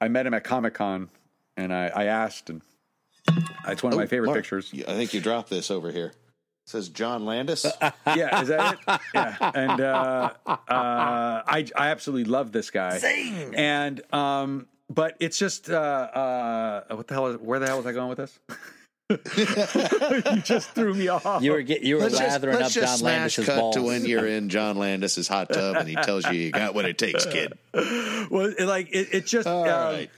[0.00, 1.08] I met him at comic-con
[1.56, 2.62] and i, I asked and
[3.68, 6.06] it's one of my Oh, favorite Mark, pictures i think you dropped this over here
[6.06, 6.14] it
[6.66, 7.64] says john landis
[8.06, 9.00] yeah, is that it?
[9.14, 12.98] Yeah, and uh, uh, I I absolutely love this guy.
[13.54, 17.26] And um, but it's just uh, uh, what the hell?
[17.26, 18.38] Is, where the hell was I going with this?
[19.36, 21.42] you just threw me off.
[21.42, 23.76] You were get, you were Let's lathering let's up just John smash Landis's cut balls.
[23.76, 26.84] to when you're in John Landis's hot tub and he tells you you got what
[26.86, 27.52] it takes, kid.
[27.74, 30.10] well, like it, it just All um, right.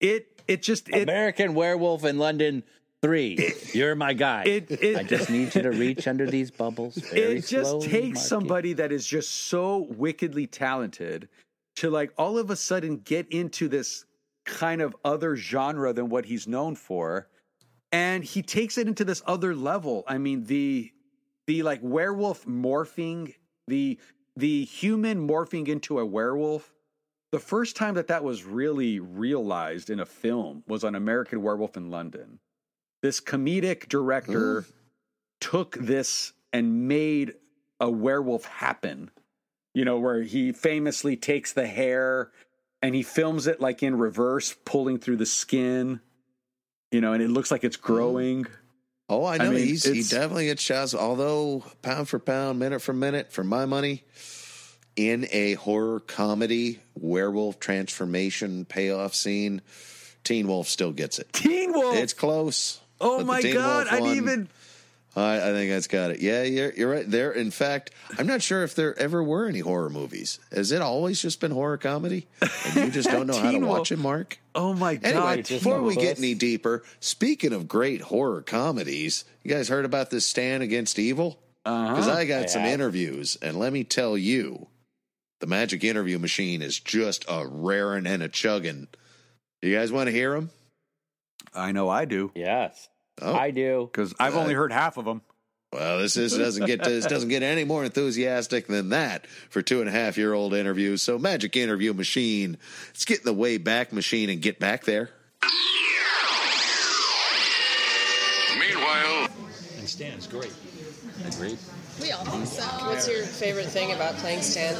[0.00, 2.62] it it just it American Werewolf in London
[3.02, 3.52] three.
[3.72, 4.44] You're my guy.
[4.44, 6.94] it it I just need you to reach under these bubbles.
[7.12, 8.28] Very it just slowly, takes Marky.
[8.28, 11.28] somebody that is just so wickedly talented
[11.76, 14.04] to like all of a sudden get into this
[14.44, 17.28] kind of other genre than what he's known for
[17.92, 20.92] and he takes it into this other level i mean the
[21.48, 23.34] the like werewolf morphing
[23.66, 23.98] the
[24.36, 26.75] the human morphing into a werewolf
[27.36, 31.76] the first time that that was really realized in a film was on american werewolf
[31.76, 32.38] in london
[33.02, 34.64] this comedic director
[35.40, 37.34] took this and made
[37.80, 39.10] a werewolf happen.
[39.74, 42.30] You know, where he famously takes the hair
[42.80, 46.00] and he films it like in reverse, pulling through the skin.
[46.90, 47.92] You know, and it looks like it's mm-hmm.
[47.92, 48.46] growing.
[49.08, 49.50] Oh, I know.
[49.50, 50.94] mean, He's he definitely gets shots.
[50.94, 54.02] Although pound for pound, minute for minute, for my money,
[54.96, 59.60] in a horror comedy werewolf transformation payoff scene,
[60.24, 61.32] Teen Wolf still gets it.
[61.32, 61.96] Teen Wolf.
[61.96, 62.80] It's close.
[63.00, 63.86] oh my god!
[63.86, 64.48] Wolf I one- didn't even.
[65.18, 66.20] I, I think that's got it.
[66.20, 67.10] Yeah, you're you're right.
[67.10, 70.38] There, in fact, I'm not sure if there ever were any horror movies.
[70.52, 72.26] Has it always just been horror comedy?
[72.66, 73.78] And you just don't know how to Wolf.
[73.78, 74.38] watch it, Mark?
[74.54, 75.08] Oh my god!
[75.14, 80.10] Anyway, before we get any deeper, speaking of great horror comedies, you guys heard about
[80.10, 81.38] this Stan Against Evil?
[81.64, 81.94] Uh-huh.
[81.94, 82.72] Because I got I some have.
[82.74, 84.66] interviews, and let me tell you,
[85.40, 88.88] the magic interview machine is just a raring and a chugging.
[89.62, 90.50] You guys want to hear them?
[91.54, 92.88] I know I do Yes,
[93.20, 93.34] Oh.
[93.34, 93.88] I do.
[93.90, 95.22] because I've only uh, heard half of them.
[95.72, 99.80] Well, this is doesn't get this doesn't get any more enthusiastic than that for two
[99.80, 101.02] and a half year old interviews.
[101.02, 102.56] So, magic interview machine,
[102.88, 105.10] let's get in the way back machine and get back there.
[108.58, 109.28] Meanwhile,
[109.78, 110.52] And Stan's great.
[111.26, 111.58] Agreed.
[112.00, 112.62] We all think so.
[112.86, 114.74] What's your favorite thing about playing Stan?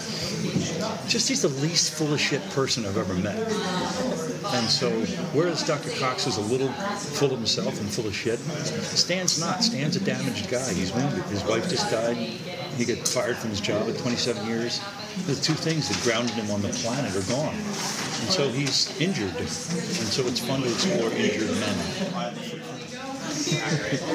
[1.09, 3.39] Just he's the least full of shit person I've ever met.
[3.39, 4.91] And so,
[5.33, 5.91] whereas Dr.
[5.99, 9.65] Cox is a little full of himself and full of shit, Stan's not.
[9.65, 10.73] Stan's a damaged guy.
[10.75, 11.23] He's wounded.
[11.25, 12.17] His wife just died.
[12.17, 14.81] He got fired from his job at 27 years.
[15.27, 17.55] The two things that grounded him on the planet are gone.
[17.55, 19.35] And so he's injured.
[19.37, 22.76] And so it's fun to explore injured men.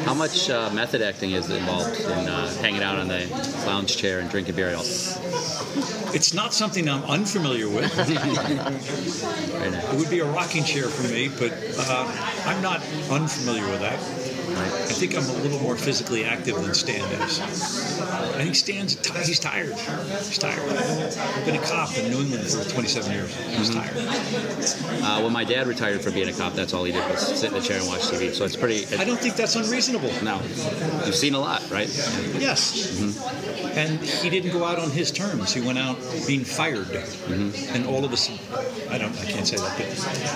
[0.05, 3.27] How much uh, method acting is involved in uh, hanging out on the
[3.65, 4.69] lounge chair and drinking beer?
[6.13, 7.91] It's not something I'm unfamiliar with.
[9.61, 13.99] It would be a rocking chair for me, but uh, I'm not unfamiliar with that.
[14.61, 17.39] I think I'm a little more physically active than Stan is.
[18.01, 19.73] I think Stan's ti he's tired.
[19.73, 20.59] He's tired.
[20.59, 23.35] I've been a cop in New England for 27 years.
[23.35, 23.95] He's tired.
[25.03, 27.51] Uh, when my dad retired from being a cop, that's all he did was sit
[27.51, 28.33] in a chair and watch TV.
[28.33, 28.85] So it's pretty.
[28.97, 30.11] I don't think that's unreasonable.
[30.23, 30.41] No,
[31.05, 31.87] you've seen a lot, right?
[32.39, 32.99] Yes.
[33.73, 35.53] And he didn't go out on his terms.
[35.53, 36.87] He went out being fired.
[36.87, 37.75] Mm-hmm.
[37.75, 38.29] And all of us,
[38.89, 39.77] I don't, I can't say that,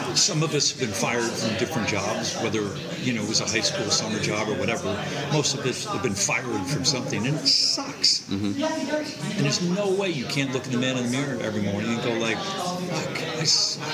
[0.07, 2.63] but some of us have been fired from different jobs, whether,
[3.01, 4.95] you know, it was a high school summer job or whatever.
[5.33, 8.21] Most of us have been fired from something, and it sucks.
[8.29, 8.63] Mm-hmm.
[8.63, 11.91] And there's no way you can't look in the man in the mirror every morning
[11.91, 13.85] and go like, fuck, I suck.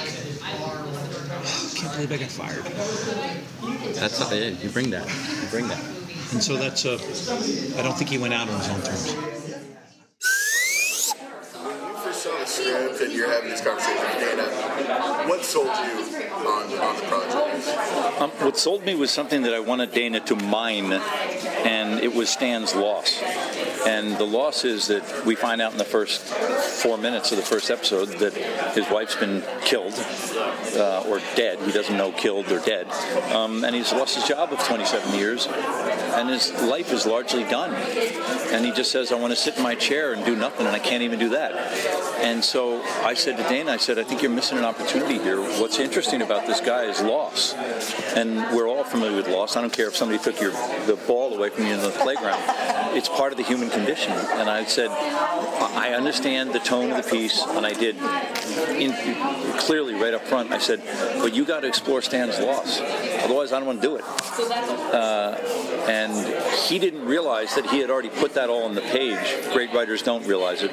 [0.43, 2.65] I can't believe I got fired.
[3.95, 5.07] That's yeah, you bring that.
[5.07, 6.00] You bring that.
[6.31, 6.93] And so that's a,
[7.77, 9.15] I don't think he went out on his own terms.
[12.11, 16.63] first saw the script and you're having this conversation with Dana, what sold you on,
[16.79, 18.21] on the project?
[18.21, 22.29] Um, what sold me was something that I wanted Dana to mine, and it was
[22.29, 23.21] Stan's loss.
[23.87, 27.43] And the loss is that we find out in the first four minutes of the
[27.43, 28.33] first episode that
[28.73, 29.93] his wife's been killed
[30.75, 31.59] uh, or dead.
[31.59, 32.87] He doesn't know killed or dead.
[33.31, 37.73] Um, and he's lost his job of 27 years, and his life is largely done.
[38.51, 40.75] And he just says, I want to sit in my chair and do nothing, and
[40.75, 41.53] I can't even do that.
[42.21, 45.39] And so I said to Dana, I said, I think you're missing an opportunity here.
[45.59, 47.55] What's interesting about this guy is loss.
[48.15, 49.55] And we're all familiar with loss.
[49.55, 50.51] I don't care if somebody took your
[50.85, 52.41] the ball away from you in the playground.
[52.95, 54.11] It's part of the human condition.
[54.11, 57.95] And I said, I understand the tone of the piece, and I did
[58.75, 58.93] in,
[59.57, 60.51] clearly right up front.
[60.51, 60.81] I said,
[61.21, 62.79] but you got to explore Stan's loss.
[63.23, 64.03] Otherwise, I don't want to do it.
[64.03, 65.37] Uh,
[65.87, 66.11] and
[66.67, 69.17] he didn't realize that he had already put that all on the page.
[69.53, 70.71] Great writers don't realize it.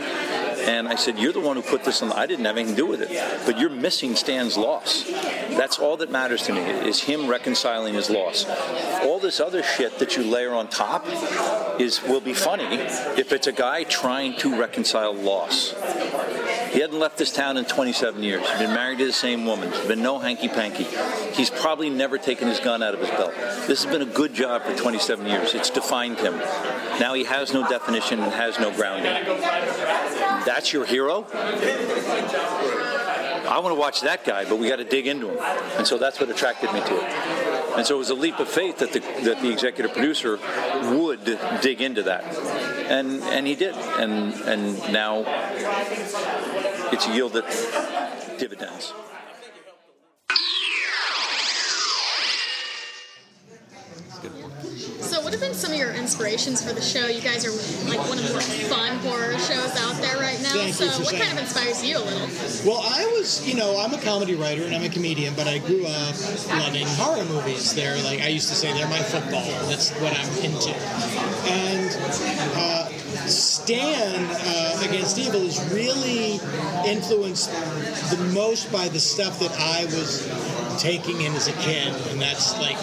[0.68, 2.12] And I said, You're the one who put this on.
[2.12, 3.46] I didn't have anything to do with it.
[3.46, 5.04] But you're missing Stan's loss.
[5.56, 8.46] That's all that matters to me, is him reconciling his loss.
[9.02, 11.06] All this other shit that you layer on top
[11.80, 12.66] is will be funny
[13.18, 15.72] if it's a guy trying to reconcile loss.
[16.72, 18.48] He hadn't left this town in 27 years.
[18.48, 19.70] He'd been married to the same woman.
[19.70, 20.84] There's been no hanky panky.
[21.32, 23.34] He's probably never taken his gun out of his belt.
[23.66, 25.54] This has been a good job for 27 years.
[25.54, 26.36] It's defined him.
[27.00, 29.24] Now he has no definition and has no grounding.
[30.44, 31.26] That's your hero?
[33.48, 35.38] I want to watch that guy, but we got to dig into him.
[35.78, 37.02] And so that's what attracted me to it.
[37.78, 40.38] And so it was a leap of faith that the, that the executive producer
[40.94, 41.24] would
[41.62, 42.24] dig into that.
[42.90, 43.74] And, and he did.
[43.74, 45.22] And, and now
[46.92, 47.44] it's yielded
[48.38, 48.92] dividends.
[55.28, 57.06] What have been some of your inspirations for the show?
[57.06, 57.52] You guys are
[57.86, 60.52] like one of the more fun horror shows out there right now.
[60.52, 62.28] Thank so, what kind of inspires you a little?
[62.64, 65.58] Well, I was, you know, I'm a comedy writer and I'm a comedian, but I
[65.58, 66.14] grew up
[66.48, 67.74] loving horror movies.
[67.74, 69.44] They're like, I used to say they're my football.
[69.68, 70.72] That's what I'm into.
[71.52, 71.90] And
[72.56, 72.88] uh,
[73.28, 76.40] Stan uh, Against Evil is really
[76.88, 77.50] influenced
[78.08, 80.26] the most by the stuff that I was
[80.78, 82.78] taking in as a kid, and that's like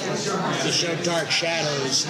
[0.63, 2.05] the show Dark Shadows,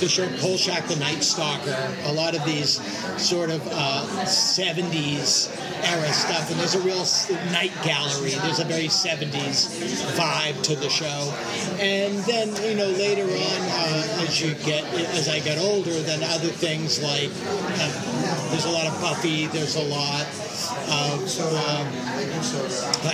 [0.00, 2.80] the show Kolchak the Night Stalker, a lot of these
[3.22, 5.48] sort of uh, 70s
[5.84, 6.50] era stuff.
[6.50, 7.06] And there's a real
[7.52, 8.34] night gallery.
[8.42, 9.70] There's a very 70s
[10.16, 11.32] vibe to the show.
[11.78, 16.22] And then, you know, later on, uh, as you get, as I get older, then
[16.24, 20.26] other things like uh, there's a lot of Buffy, there's a lot
[20.88, 21.86] of um,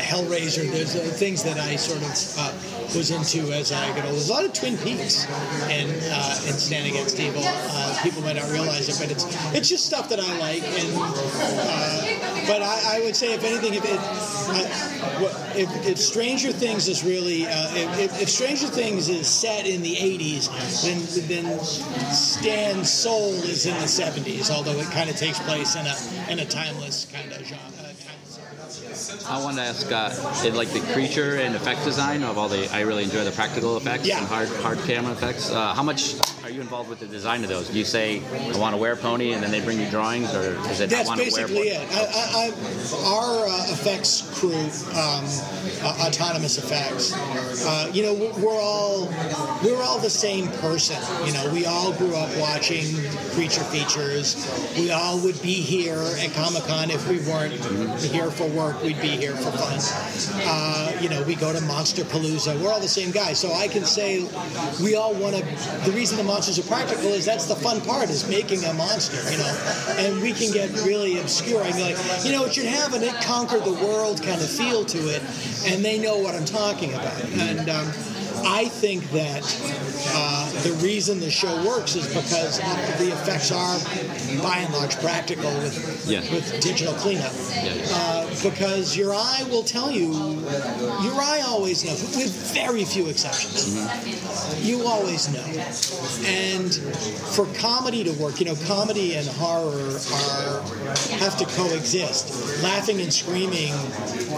[0.09, 0.71] Hellraiser.
[0.71, 2.53] There's uh, things that I sort of uh,
[2.97, 4.11] was into as I got older.
[4.13, 5.27] There's a lot of Twin Peaks
[5.71, 7.43] and uh, and Stan Against Evil.
[7.45, 9.25] Uh, people might not realize it, but it's
[9.55, 10.63] it's just stuff that I like.
[10.63, 13.99] And uh, but I, I would say, if anything, if it,
[15.23, 19.67] what- if, if Stranger Things is really uh, if, if- if Stranger Things is set
[19.67, 20.49] in the 80s,
[20.85, 24.51] then then Stan's soul is in the 70s.
[24.51, 27.88] Although it kind of takes place in a in a timeless kind of genre.
[29.29, 30.11] I want to ask, uh,
[30.55, 32.69] like the creature and effect design of all the?
[32.75, 34.19] I really enjoy the practical effects Yeah.
[34.19, 35.51] and hard hard camera effects.
[35.51, 37.69] Uh, how much are you involved with the design of those?
[37.69, 38.23] Do you say
[38.55, 40.85] I want to wear a pony and then they bring you drawings, or is it
[40.85, 41.89] I That's want to wear a basically it.
[41.93, 44.55] I, I, I, our uh, effects crew,
[44.99, 45.25] um,
[45.83, 47.13] uh, autonomous effects.
[47.65, 49.07] Uh, you know, we- we're all
[49.65, 50.97] we're all the same person.
[51.27, 52.85] You know, we all grew up watching
[53.35, 54.37] creature features.
[54.77, 57.53] We all would be here at Comic Con if we weren't
[58.03, 58.83] here for work.
[58.83, 59.79] We'd be here for fun.
[60.47, 62.61] Uh, you know, we go to Monster Palooza.
[62.61, 63.39] We're all the same guys.
[63.39, 64.23] So I can say
[64.83, 65.43] we all want to.
[65.85, 69.19] The reason the monsters are practical is that's the fun part is making a monster.
[69.31, 71.63] You know, and we can get really obscure.
[71.63, 74.49] I mean, like, you know, it should have an it conquered the world kind of
[74.49, 75.23] feel to it,
[75.67, 77.25] and they know what I'm talking about.
[77.25, 77.93] And um,
[78.45, 79.43] I think that
[80.15, 82.59] uh, the reason the show works is because
[82.99, 83.79] the effects are,
[84.43, 86.21] by and large, practical with, Yeah.
[86.33, 87.33] with digital cleanup.
[87.55, 87.75] Yeah.
[87.93, 90.13] Uh, because your eye will tell you,
[91.03, 93.77] your eye always knows, with very few exceptions.
[94.65, 95.45] You always know.
[96.27, 96.75] And
[97.35, 100.63] for comedy to work, you know, comedy and horror are
[101.19, 102.63] have to coexist.
[102.63, 103.73] Laughing and screaming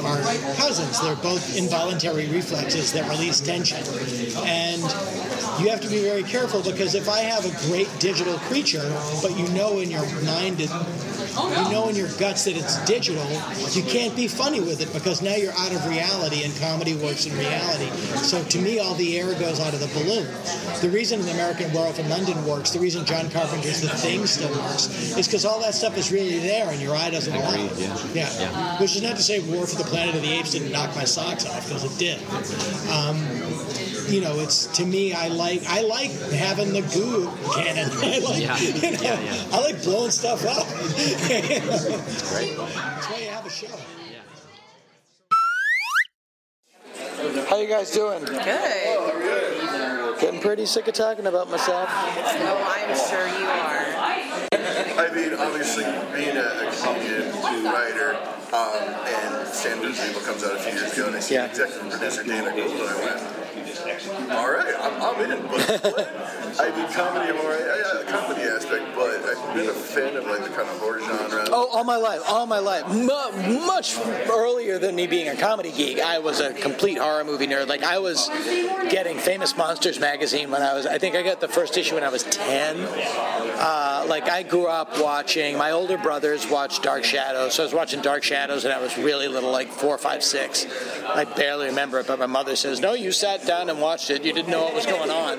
[0.04, 0.20] are
[0.56, 1.00] cousins.
[1.00, 3.78] They're both involuntary reflexes that release tension.
[4.46, 4.82] And
[5.62, 8.88] you have to be very careful because if I have a great digital creature,
[9.22, 13.24] but you know in your mind it you know in your guts that it's digital,
[13.72, 17.26] you can't be funny with it because now you're out of reality and comedy works
[17.26, 17.90] in reality.
[18.18, 20.26] So to me, all the air goes out of the balloon.
[20.80, 24.50] The reason the American Werewolf in London works, the reason John Carpenter's The Thing still
[24.50, 27.78] works, is because all that stuff is really there and your eye doesn't allow it.
[27.78, 27.96] yeah.
[28.14, 28.80] Yeah.
[28.80, 31.04] Which is not to say War for the Planet of the Apes didn't knock my
[31.04, 32.18] socks off because it did.
[32.90, 33.16] Um,
[34.10, 35.12] you know, it's to me.
[35.12, 37.88] I like I like having the goo cannon.
[38.02, 38.58] I like Yeah.
[38.58, 39.44] you know, Yeah, yeah.
[39.52, 40.66] I like blowing stuff up.
[40.66, 41.86] That's
[42.32, 43.68] why you have a show.
[47.48, 48.24] How you guys doing?
[48.24, 50.20] Good.
[50.20, 51.88] Getting pretty sick of talking about myself.
[51.88, 53.86] No, I'm sure you are.
[54.52, 55.84] I mean, obviously,
[56.14, 58.16] being a, a comedian, writer,
[58.52, 61.46] um, and Stan Against Evil comes out a few years ago, and I see Yeah.
[61.46, 63.20] executive producer Dana Gould, and I went,
[64.08, 65.46] all right, I'm, I'm in.
[65.46, 66.08] But,
[66.60, 70.68] I mean, comedy, I'm comedy aspect, but I've been a fan of like the kind
[70.68, 71.46] of horror genre.
[71.50, 72.86] Oh, all my life, all my life.
[72.88, 73.98] Mu much
[74.28, 77.68] earlier than me being a comedy geek, I was a complete horror movie nerd.
[77.68, 78.28] Like I was
[78.88, 80.86] getting Famous Monsters magazine when I was.
[80.86, 82.76] I think I got the first issue when I was ten.
[82.80, 85.56] Uh, like I grew up watching.
[85.56, 88.96] My older brothers watched Dark Shadows, so I was watching Dark Shadows, and I was
[88.96, 90.66] really little, like four, five, six.
[91.06, 94.24] I barely remember it, but my mother says, "No, you sat down and watched it.
[94.24, 95.38] You didn't know what was going on."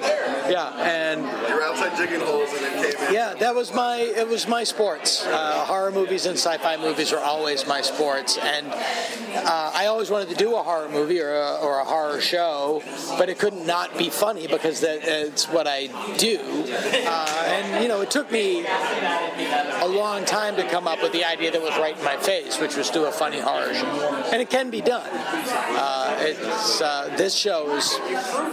[0.51, 3.13] Yeah, and You were outside digging holes and then came in.
[3.13, 5.25] yeah, that was my it was my sports.
[5.25, 10.29] Uh, horror movies and sci-fi movies were always my sports, and uh, I always wanted
[10.29, 12.83] to do a horror movie or a, or a horror show,
[13.17, 15.87] but it couldn't not be funny because that it's what I
[16.17, 16.39] do.
[16.41, 21.23] Uh, and you know, it took me a long time to come up with the
[21.23, 24.41] idea that was right in my face, which was do a funny horror show, and
[24.41, 25.09] it can be done.
[25.11, 27.93] Uh, it's uh, this show is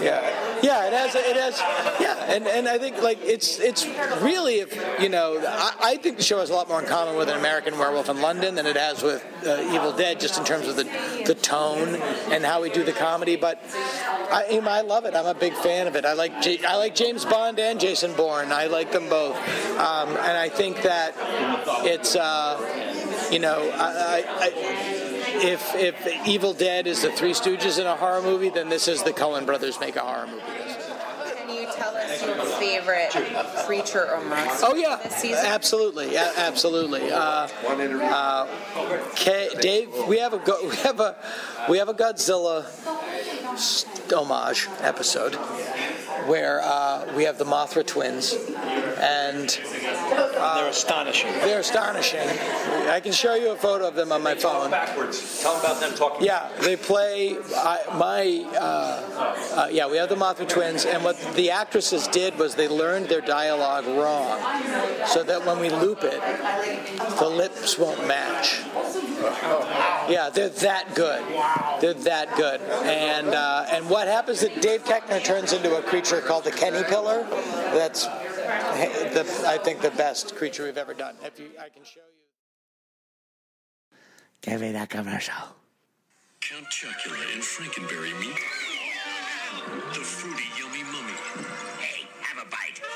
[0.00, 0.44] yeah.
[0.62, 1.60] Yeah it has it has
[2.00, 3.86] yeah and, and I think like it's it's
[4.20, 7.16] really if you know I, I think the show has a lot more in common
[7.16, 10.44] with an American Werewolf in London than it has with uh, Evil Dead just in
[10.44, 10.84] terms of the
[11.26, 11.94] the tone
[12.32, 13.62] and how we do the comedy but
[14.30, 15.14] I, you know, I love it.
[15.14, 16.04] I'm a big fan of it.
[16.04, 18.52] I like J- I like James Bond and Jason Bourne.
[18.52, 19.36] I like them both.
[19.78, 21.14] Um, and I think that
[21.84, 22.58] it's uh,
[23.30, 24.97] you know I, I, I
[25.38, 29.02] if if Evil Dead is the Three Stooges in a horror movie, then this is
[29.02, 30.42] the Coen Brothers make a horror movie.
[30.42, 33.10] Can you tell us your favorite
[33.66, 35.44] creature or monster Oh yeah, this season?
[35.46, 37.10] absolutely, yeah, absolutely.
[37.10, 38.46] Uh, uh,
[39.14, 41.16] K- Dave, we have a go- we have a
[41.68, 42.64] we have a Godzilla.
[44.12, 45.34] homage episode
[46.26, 49.58] where uh, we have the Mothra twins, and
[50.12, 51.32] uh, They're astonishing.
[51.40, 52.26] they're astonishing.
[52.88, 54.70] I can show you a photo of them on my phone.
[54.70, 55.40] Backwards.
[55.42, 56.26] Tell them about them talking.
[56.26, 58.46] Yeah, they play I, my.
[58.58, 62.68] Uh, uh, yeah, we have the Mothra twins, and what the actresses did was they
[62.68, 64.38] learned their dialogue wrong,
[65.06, 66.20] so that when we loop it,
[67.18, 68.60] the lips won't match.
[70.08, 71.22] Yeah, they're that good.
[71.80, 72.60] They're that good.
[72.60, 76.82] And uh, and what happens is Dave Keckner turns into a creature called the Kenny
[76.84, 77.26] Pillar.
[77.74, 81.16] That's the, I think the best creature we've ever done.
[81.24, 82.06] If you, I can show you.
[84.40, 85.34] Give me that commercial.
[86.40, 88.38] Count Chocula and Frankenberry meet
[89.92, 90.77] the fruity yummy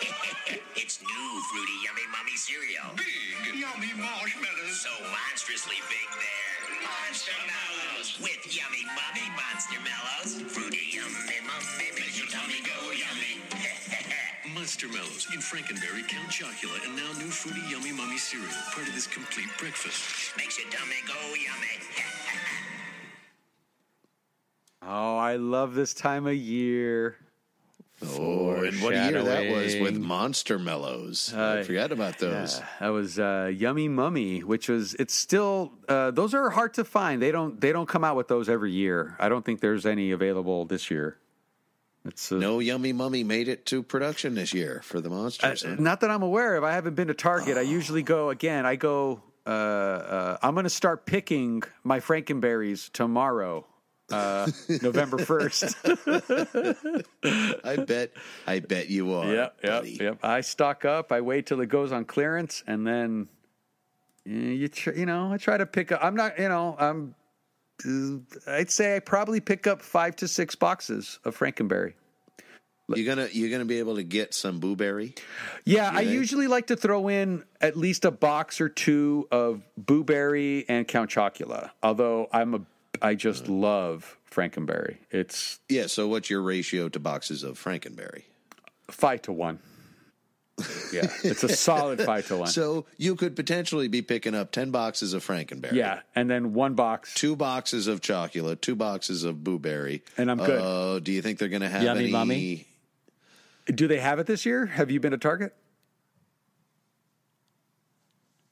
[0.80, 2.90] it's new fruity yummy mummy cereal.
[2.96, 4.80] Big yummy marshmallows.
[4.82, 6.52] So monstrously big there.
[6.82, 10.42] Monster Mellows with yummy mummy monster mellows.
[10.50, 13.38] Fruity yummy mummy makes your tummy go yummy.
[14.54, 18.48] Monster Mellows in Frankenberry, Count Chocula, and now new fruity yummy mummy cereal.
[18.74, 20.36] Part of this complete breakfast.
[20.36, 21.78] makes your tummy go yummy.
[24.84, 27.16] Oh, I love this time of year.
[28.18, 31.32] Oh, and what year that was with Monster Mellows.
[31.34, 32.58] Uh, I forgot about those.
[32.58, 36.84] Yeah, that was uh, Yummy Mummy, which was it's still uh, those are hard to
[36.84, 37.22] find.
[37.22, 39.16] They don't they don't come out with those every year.
[39.18, 41.18] I don't think there's any available this year.
[42.04, 45.62] It's uh, No Yummy Mummy made it to production this year for the monsters.
[45.62, 45.76] Huh?
[45.78, 46.64] not that I'm aware of.
[46.64, 47.56] I haven't been to Target.
[47.56, 48.66] I usually go again.
[48.66, 49.22] I go.
[49.44, 53.66] Uh, uh, I'm going to start picking my Frankenberries tomorrow,
[54.12, 54.50] uh,
[54.82, 55.76] November first.
[57.24, 58.12] I bet.
[58.46, 59.26] I bet you are.
[59.26, 59.98] Yep, yep, buddy.
[60.00, 60.18] yep.
[60.22, 61.12] I stock up.
[61.12, 63.28] I wait till it goes on clearance, and then
[64.26, 66.00] eh, you tr- you know I try to pick up.
[66.02, 67.14] I'm not you know I'm.
[67.86, 68.18] uh,
[68.50, 71.94] I'd say I probably pick up five to six boxes of Frankenberry.
[72.88, 75.16] You're gonna you're gonna be able to get some Booberry.
[75.64, 80.64] Yeah, I usually like to throw in at least a box or two of Booberry
[80.68, 81.70] and Count Chocula.
[81.82, 82.60] Although I'm a,
[83.02, 84.96] I just love Frankenberry.
[85.10, 85.86] It's Yeah.
[85.88, 88.22] So what's your ratio to boxes of Frankenberry?
[88.90, 89.58] five to one.
[90.92, 92.46] Yeah, it's a solid five to one.
[92.48, 95.72] So you could potentially be picking up ten boxes of Frankenberry.
[95.72, 97.14] yeah, and then one box.
[97.14, 100.60] Two boxes of chocolate, two boxes of Booberry, And I'm good.
[100.60, 102.12] Uh, do you think they're going to have Yummy any?
[102.12, 102.66] Mummy?
[103.66, 104.66] Do they have it this year?
[104.66, 105.54] Have you been to Target?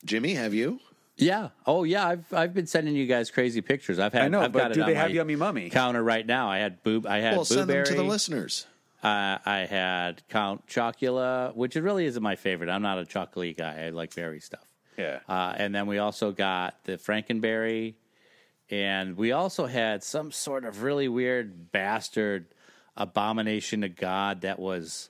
[0.05, 0.81] Jimmy, have you?
[1.21, 1.49] Yeah.
[1.67, 2.07] Oh, yeah.
[2.07, 3.99] I've I've been sending you guys crazy pictures.
[3.99, 4.23] I've had.
[4.23, 5.71] I know, I've but got do on they have Yummy Mummy?
[5.71, 6.49] counter right now?
[6.51, 7.07] I had boob.
[7.07, 8.67] I had Well, send them to the listeners.
[9.03, 12.69] Uh, I had Count Chocula, which it really isn't my favorite.
[12.69, 13.87] I'm not a chocolate guy.
[13.87, 14.65] I like berry stuff.
[14.99, 15.21] Yeah.
[15.29, 17.95] Uh, and then we also got the Frankenberry,
[18.71, 22.47] and we also had some sort of really weird bastard
[22.97, 25.10] abomination to God that was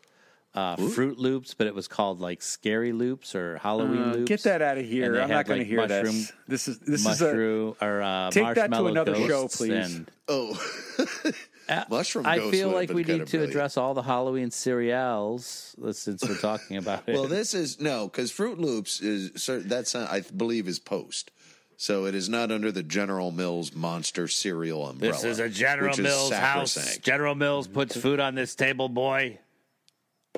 [0.54, 4.28] uh, Froot Loops, but it was called like Scary Loops or Halloween Uh, Loops.
[4.28, 5.14] get that out of here.
[5.20, 6.32] I'm had, not going like, to hear mushroom, this.
[6.48, 9.94] This is this is a or uh, Take that to another show, please.
[9.96, 10.56] and- Oh,
[11.90, 12.26] mushroom.
[12.26, 13.50] I feel like we need to brilliant.
[13.50, 17.14] address all the Halloween cereals uh, since we're talking about it.
[17.14, 19.32] Well, this is no because Froot Loops is
[19.66, 21.30] that's not, I believe is post.
[21.76, 25.14] So it is not under the General Mills monster cereal umbrella.
[25.14, 26.98] This is a General which is Mills house.
[26.98, 29.38] General Mills puts food on this table, boy.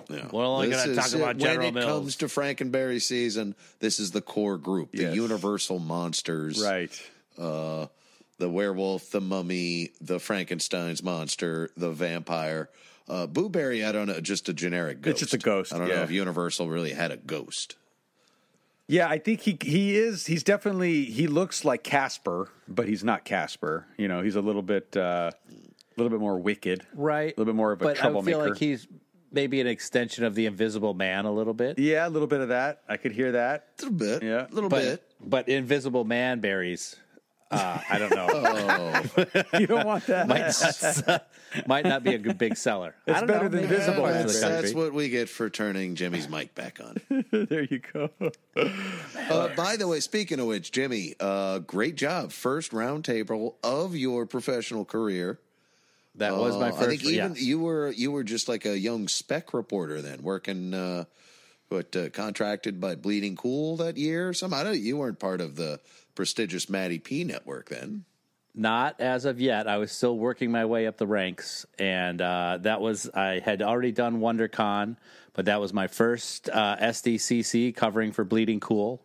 [0.09, 0.28] Yeah.
[0.32, 2.01] We're only This going to talk is- about General when it Mills.
[2.03, 3.55] comes to Frankenberry season.
[3.80, 5.14] This is the core group, the Yes.
[5.16, 6.90] Universal monsters, right.
[7.38, 7.86] Uh,
[8.38, 12.68] the werewolf, the mummy, the Frankenstein's monster, the vampire.
[13.09, 15.22] Uh, Booberry, I don't know, just a generic ghost.
[15.22, 17.76] It's just a ghost, I don't know if Universal really had a ghost.
[18.88, 20.26] Yeah, I think he he is.
[20.26, 23.86] He's definitely he looks like Casper, but he's not Casper.
[23.97, 27.26] You know, he's a little bit uh, a little bit more wicked, right?
[27.28, 28.38] A little bit more of a but I troublemaker.
[28.38, 28.86] feel like he's
[29.33, 31.78] maybe an extension of the Invisible Man a little bit.
[31.78, 32.83] yeah, a little bit of that.
[32.89, 33.68] I could hear that.
[33.78, 34.22] A little bit.
[34.22, 35.03] Yeah, a little but, bit.
[35.20, 36.97] But Invisible Man berries.
[37.51, 38.28] Uh, I don't know.
[39.55, 40.26] Oh, you don't want that.
[40.26, 41.26] might, not,
[41.66, 42.95] might not be a good big seller.
[43.07, 44.95] I It's don't better know, than maybe Visible parts Man of the that's, that's what
[44.95, 46.97] we get for turning Jimmy's mic back on.
[47.30, 48.09] there you go.
[48.57, 52.33] Uh, by the way, speaking of which, Jimmy, uh, great job.
[52.33, 55.39] First round table of your professional career.
[56.17, 56.83] That was my first.
[56.83, 57.43] I think even yes.
[57.43, 61.05] you were you were just like a young spec reporter then, working uh,
[61.69, 64.29] what uh, contracted by Bleeding Cool that year.
[64.29, 64.79] or Some I don't.
[64.79, 65.81] You weren't part of the
[66.15, 68.05] prestigious Matty P network then.
[68.55, 69.67] Not as of yet.
[69.67, 73.63] I was still working my way up the ranks, and uh, that was I had
[73.63, 74.97] already done WonderCon,
[75.33, 79.03] but that was my first uh, SDCC covering for Bleeding Cool,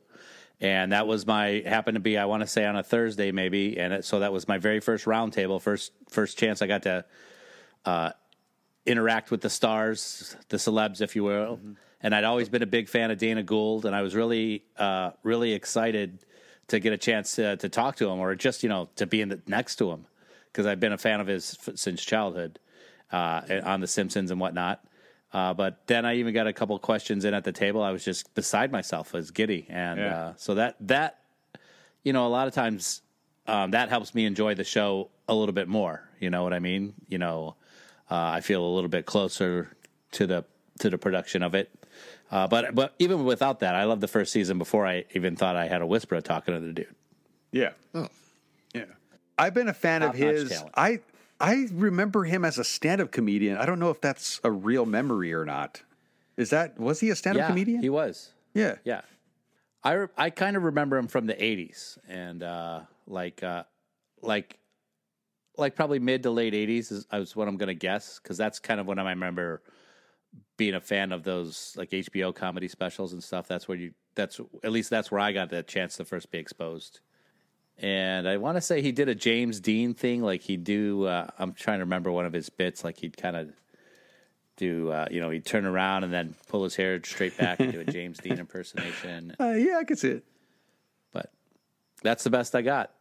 [0.60, 3.78] and that was my happened to be I want to say on a Thursday maybe,
[3.80, 7.05] and it, so that was my very first roundtable, first first chance I got to
[7.86, 8.12] uh,
[8.86, 11.60] interact with the stars, the celebs, if you will.
[12.01, 15.12] And I'd always been a big fan of Dana Gould, and I was really, uh,
[15.24, 16.20] really excited
[16.68, 19.22] to get a chance to, to talk to him, or just you know to be
[19.22, 20.05] in the, next to him,
[20.51, 22.60] because I've been a fan of his f- since childhood
[23.12, 24.84] uh, on The Simpsons and whatnot.
[25.34, 27.82] Uh, but then I even got a couple questions in at the table.
[27.84, 30.17] I was just beside myself, I was giddy, and Yeah.
[30.17, 31.19] uh, so that that
[32.03, 33.01] you know a lot of times
[33.45, 36.03] um, that helps me enjoy the show a little bit more.
[36.19, 36.93] You know what I mean?
[37.09, 37.55] You know,
[38.09, 39.75] uh, I feel a little bit closer
[40.13, 40.45] to the
[40.80, 41.69] to the production of it.
[42.32, 45.55] Uh, but but even without that, I loved the first season before I even thought
[45.55, 46.95] I had a whisper of talking to the dude.
[47.51, 47.71] Yeah.
[47.93, 48.07] Oh.
[48.73, 48.84] Yeah.
[49.38, 50.49] I've been a fan of Top-notch his.
[50.49, 50.71] talent.
[50.75, 50.99] I
[51.39, 53.57] I remember him as a stand-up comedian.
[53.57, 55.81] I don't know if that's a real memory or not.
[56.35, 57.81] Is that was he a stand-up yeah, comedian?
[57.81, 58.31] He was.
[58.53, 58.75] Yeah.
[58.83, 59.01] Yeah.
[59.83, 63.63] I re- I kind of remember him from the '80s and uh, like uh,
[64.21, 64.59] like
[65.57, 68.59] like probably mid to late '80s is, is what I'm going to guess because that's
[68.59, 69.61] kind of when I remember
[70.57, 73.47] being a fan of those like HBO comedy specials and stuff.
[73.47, 76.39] That's where you that's at least that's where I got the chance to first be
[76.39, 76.99] exposed.
[77.80, 81.05] And I want to say he did a James Dean thing, like he'd do.
[81.05, 83.49] Uh, I'm trying to remember one of his bits, like he'd kind of
[84.55, 87.71] do, uh, you know, he'd turn around and then pull his hair straight back and
[87.71, 89.36] do a James Dean impersonation.
[89.39, 90.23] Uh, yeah, I could see it.
[91.13, 91.32] But
[92.01, 92.91] that's the best I got.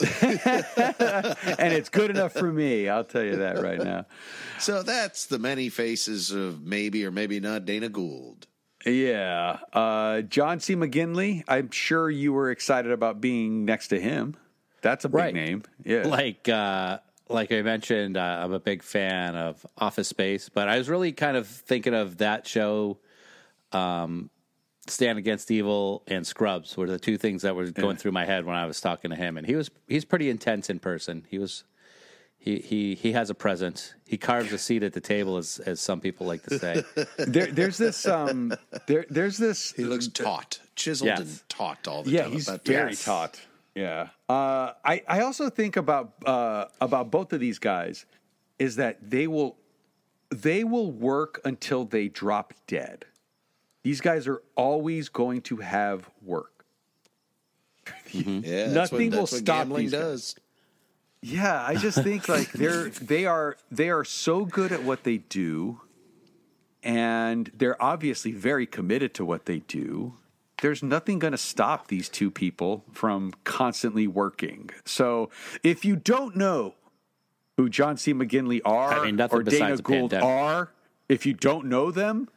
[0.00, 2.88] and it's good enough for me.
[2.88, 4.06] I'll tell you that right now.
[4.58, 8.46] So that's the many faces of maybe or maybe not Dana Gould.
[8.86, 9.58] Yeah.
[9.72, 10.74] Uh, John C.
[10.74, 14.36] McGinley, I'm sure you were excited about being next to him.
[14.80, 15.34] That's a big Right.
[15.34, 15.62] name.
[15.84, 16.06] Yeah.
[16.08, 20.78] Like, uh, like I mentioned, uh, I'm a big fan of Office Space, but I
[20.78, 22.98] was really kind of thinking of that show,
[23.70, 24.30] um,
[24.88, 28.44] Stan Against Evil and Scrubs were the two things that were going through my head
[28.44, 29.36] when I was talking to him.
[29.36, 31.24] And he was he's pretty intense in person.
[31.30, 31.62] He was
[32.42, 33.94] he he he has a presence.
[34.04, 36.82] He carves a seat at the table, as as some people like to say.
[37.18, 38.04] there, there's this.
[38.06, 38.52] Um,
[38.88, 39.72] there, there's this.
[39.72, 41.20] He looks taut, chiseled Yes.
[41.20, 42.32] and taut all the yeah, time.
[42.32, 43.04] he's About very yes.
[43.04, 43.40] taut.
[43.76, 44.08] Yeah.
[44.28, 48.06] Uh, I I also think about uh, about both of these guys
[48.58, 49.56] is that they will
[50.30, 53.04] they will work until they drop dead.
[53.84, 56.64] These guys are always going to have work.
[58.12, 60.00] Yeah, that's Nothing what, will what stop gambling these guys.
[60.00, 60.34] does.
[61.22, 65.18] Yeah, I just think like they're they are they are so good at what they
[65.18, 65.80] do,
[66.82, 70.14] and they're obviously very committed to what they do.
[70.60, 74.70] There's nothing going to stop these two people from constantly working.
[74.84, 75.30] So
[75.64, 76.74] if you don't know
[77.56, 78.14] who John C.
[78.14, 80.24] McGinley are I mean, or Dana Gould pandemic.
[80.24, 80.72] are,
[81.08, 82.28] if you don't know them,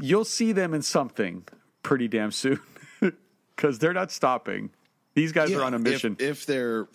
[0.00, 1.44] you'll see them in something
[1.82, 2.60] pretty damn soon
[3.56, 4.70] because they're not stopping.
[5.14, 6.16] These guys are on a if- mission.
[6.18, 6.88] If, their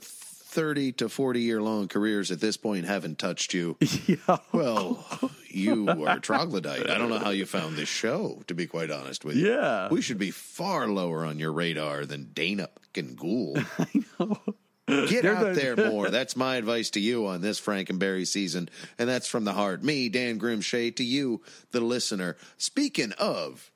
[0.57, 3.77] 30 to 40 year long careers at this point haven't touched you,
[4.07, 4.37] yeah.
[4.51, 5.05] well,
[5.49, 6.89] you are a troglodyte.
[6.89, 9.51] I don't know how you found this show, to be quite honest with you.
[9.51, 9.87] Yeah.
[9.91, 13.63] We should be far lower on your radar than Dana and Gould.
[13.77, 14.39] I know.
[14.87, 16.09] Get They're out the- there more.
[16.09, 18.67] That's my advice to you on this Frankenberry season.
[18.97, 19.83] And that's from the heart.
[19.83, 22.35] Me, Dan Grim Shea, to you, the listener.
[22.57, 23.69] Speaking of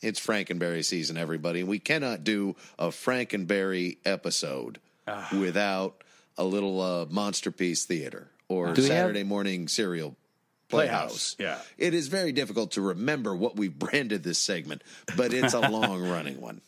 [0.00, 1.60] it's Frankenberry season, everybody.
[1.60, 4.80] And we cannot do a Frankenberry episode.
[5.38, 6.02] Without
[6.36, 10.16] a little uh, Monster Piece Theater or Do we have- Saturday morning cereal
[10.68, 11.34] Playhouse.
[11.34, 11.84] Playhouse, yeah.
[11.86, 14.82] It is very difficult to remember what we branded this segment,
[15.16, 16.60] but it's a long running one.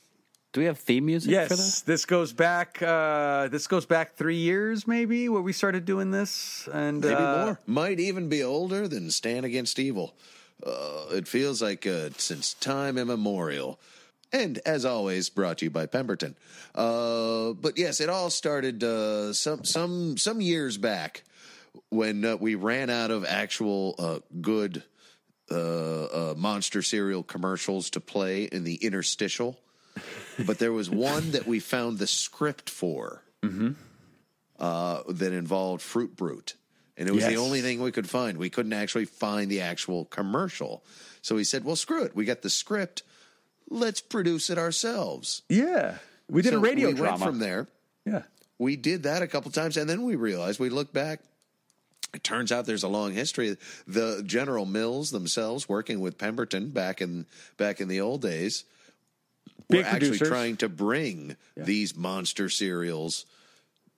[0.52, 1.58] Do we have theme music for this?
[1.58, 2.82] Yes, this goes back.
[2.82, 7.44] Uh, this goes back three years, maybe, where we started doing this, and Maybe uh,
[7.44, 7.60] more.
[7.66, 10.16] Might even be older than Stan Against Evil.
[10.66, 13.78] Uh, it feels like uh, since time immemorial.
[14.32, 16.36] And as always, brought to you by Pemberton.
[16.74, 21.24] Uh, but yes, it all started uh, some some some years back
[21.88, 24.84] when uh, we ran out of actual uh, good
[25.50, 29.58] uh, uh, monster cereal commercials to play in the interstitial.
[30.46, 33.22] But there was one that we found the script for
[34.58, 36.54] uh, that involved Fruit Brute.
[36.96, 37.32] And it was Yes.
[37.32, 38.38] the only thing we could find.
[38.38, 40.84] We couldn't actually find the actual commercial.
[41.22, 42.14] So we said, well, screw it.
[42.14, 43.02] We got the script.
[43.70, 45.42] Let's produce it ourselves.
[45.48, 45.98] yeah,
[46.28, 47.66] we did So a radio we drama Went from there.
[48.04, 48.22] Yeah,
[48.58, 49.76] We did that a couple times.
[49.76, 51.20] And then we realized, we looked back.
[52.12, 53.56] It turns out there's a long history.
[53.86, 58.64] The General Mills themselves, working with Pemberton back in back in the old days,
[59.68, 63.26] Big were actually trying to bring these monster cereals,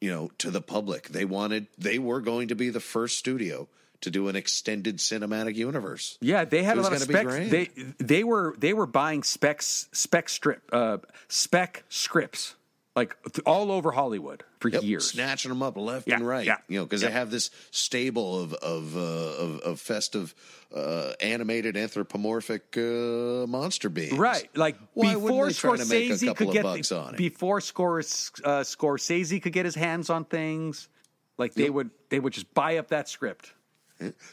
[0.01, 1.09] you know, to the public.
[1.09, 3.67] They wanted, they were going to be the first studio
[4.03, 6.19] to do an extended cinematic universe.
[6.21, 6.45] yeah.
[6.45, 7.35] They had It a lot of specs.
[7.51, 10.99] They they were they were buying specs spec strip uh,
[11.29, 12.55] spec scripts
[12.95, 15.11] like th- all over Hollywood for Yep, years.
[15.11, 16.45] snatching them up left Yeah, and right.
[16.47, 17.11] yeah, You know, because yep.
[17.11, 20.35] they have this stable of of uh, of, of festive
[20.75, 24.19] uh, animated anthropomorphic uh, monster beings.
[24.19, 27.19] Right, like Why before they try to make a Scorsese could get bucks on it?
[27.19, 30.89] before Scors, uh, Scorsese could get his hands on things,
[31.39, 33.53] like they would they would just buy up that script.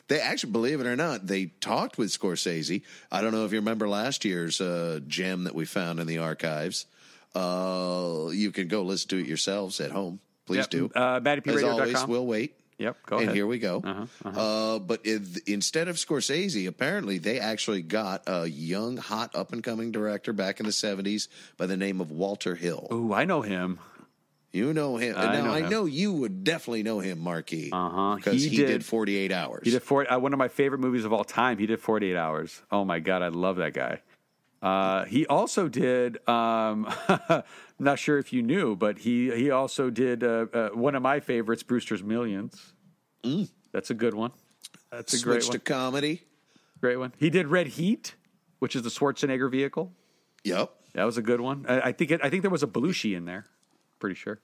[0.08, 2.82] They actually, believe it or not, they talked with Scorsese.
[3.12, 6.20] I don't know if you remember last year's uh, gem that we found in the
[6.20, 6.86] archives.
[7.36, 10.20] Uh, you can go listen to it yourselves at home.
[10.46, 10.92] Please Yep, do.
[10.96, 11.22] uh.
[11.24, 12.56] As always, we'll wait.
[12.80, 13.30] Yep, go and ahead.
[13.30, 13.82] And here we go.
[13.86, 14.76] Uh-huh, uh-huh.
[14.76, 19.62] Uh, but if, instead of Scorsese, apparently they actually got a young, hot, up and
[19.62, 22.88] coming director back in the '70s by the name of Walter Hill.
[22.92, 23.80] Ooh, I know him.
[24.52, 25.16] You know him.
[25.18, 25.70] I now know I him.
[25.70, 27.70] know you would definitely know him, Marke.
[27.72, 28.16] Uh huh.
[28.16, 29.62] Because He he, did- did 48 hours.
[29.64, 31.58] He did four, uh, one of my favorite movies of all time.
[31.60, 32.62] He did 48 Hours.
[32.72, 34.02] Oh my god, I love that guy.
[34.62, 36.18] Uh, he also did.
[36.28, 36.92] Um,
[37.80, 41.20] not sure if you knew, but he he also did uh, uh, one of my
[41.20, 42.74] favorites, Brewster's Millions.
[43.72, 44.32] That's a good one.
[44.92, 45.24] That's a Mm.
[45.24, 46.24] Great to comedy.
[46.82, 47.14] Great one.
[47.20, 48.16] He did Red Heat,
[48.60, 49.94] which is the Schwarzenegger vehicle.
[50.44, 51.66] Yep, that was a good one.
[51.70, 53.46] I, I think it, I think there was a Belushi in there.
[54.00, 54.40] Pretty sure.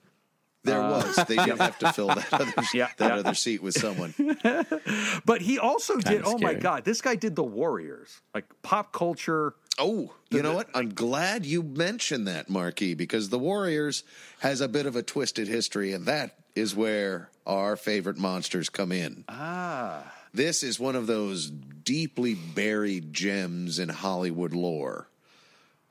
[0.64, 1.16] There Uh, was.
[1.28, 3.16] They did have to fill that other, Yeah, that yeah.
[3.16, 4.14] other seat with someone.
[5.24, 6.22] But he also Kinda did.
[6.24, 9.54] Oh my god, this guy did the Warriors, like pop culture.
[9.78, 10.68] Oh, you know what?
[10.74, 14.04] I'm glad you mentioned that, Marke, because the Warriors
[14.40, 18.90] has a bit of a twisted history, and that is where our favorite monsters come
[18.90, 19.24] in.
[19.28, 20.12] Ah.
[20.32, 25.08] This is one of those deeply buried gems in Hollywood lore.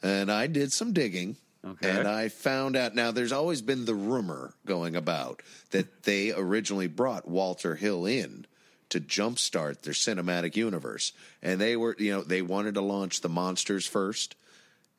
[0.04, 1.38] And I did some digging.
[1.66, 1.90] Okay.
[1.90, 5.42] And I found out now there's always been the rumor going about
[5.72, 8.46] that they originally brought Walter Hill in
[8.90, 11.12] to jumpstart their cinematic universe.
[11.42, 14.36] And they were, you know, they wanted to launch the monsters first,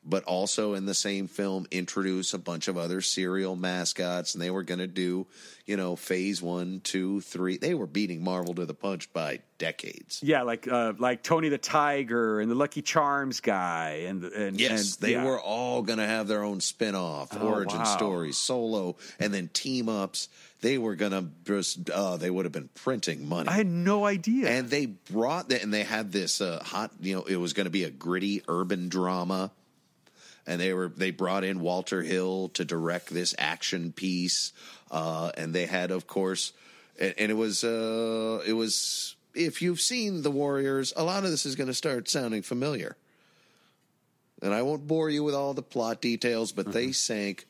[0.07, 4.33] but also in the same film introduce a bunch of other cereal mascots.
[4.33, 5.27] And they were going to do,
[5.65, 7.57] you know, phase one, two, three.
[7.57, 10.21] They were beating Marvel to the punch by decades.
[10.23, 14.95] Yeah, like uh, like Tony the Tiger and the Lucky Charms guy, and and Yes,
[14.95, 15.25] and, they yeah.
[15.25, 17.83] were all going to have their own spin-off, Oh, origin wow.
[17.83, 20.29] stories, solo, and then team ups.
[20.61, 23.47] They were going to just, uh, they would have been printing money.
[23.47, 24.49] I had no idea.
[24.49, 27.65] And they brought that, and they had this uh, hot, you know, it was going
[27.65, 29.51] to be a gritty urban drama.
[30.47, 34.53] And they were they brought in Walter Hill to direct this action piece,
[34.89, 36.53] uh, and they had, of course,
[36.99, 41.31] and, and it was uh, it was if you've seen the Warriors, a lot of
[41.31, 42.95] this is going to start sounding familiar.
[44.41, 47.45] And I won't bore you with all the plot details, but they sank,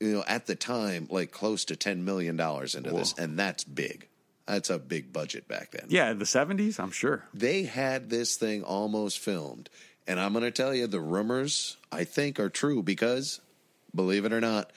[0.00, 3.64] you know, at the time like close to ten million dollars into this, and that's
[3.64, 4.08] big.
[4.46, 5.86] That's a big budget back then.
[5.88, 6.78] yeah, the seventies.
[6.78, 7.24] I'm sure.
[7.34, 9.68] They had this thing almost filmed.
[10.08, 13.40] And I'm going to tell you, the rumors, I think, are true because,
[13.94, 14.72] believe it or not,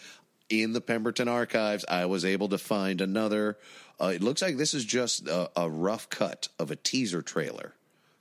[0.49, 3.57] in the Pemberton archives, I was able to find another.
[3.99, 7.73] Uh, it looks like this is just a, a rough cut of a teaser trailer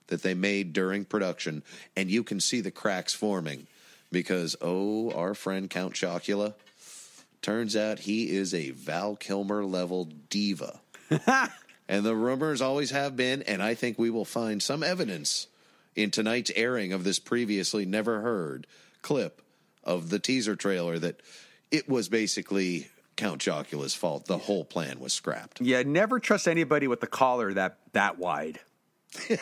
[0.07, 1.65] that they made during production.
[1.97, 3.67] And you can see the cracks forming
[4.13, 6.55] because, oh, our friend Count Chocula,
[7.43, 10.81] turns out he is a Val Kilmer level diva.
[11.91, 15.49] And the rumors always have been, and I think we will find some evidence
[15.97, 18.67] in tonight's airing of this previously never heard
[19.03, 19.43] clip
[19.85, 21.21] of the teaser trailer that
[21.71, 24.27] it was basically Count Chocula's fault.
[24.27, 25.61] The whole plan was scrapped.
[25.61, 28.61] Yeah, never trust anybody with the collar that that wide.
[29.29, 29.39] yeah,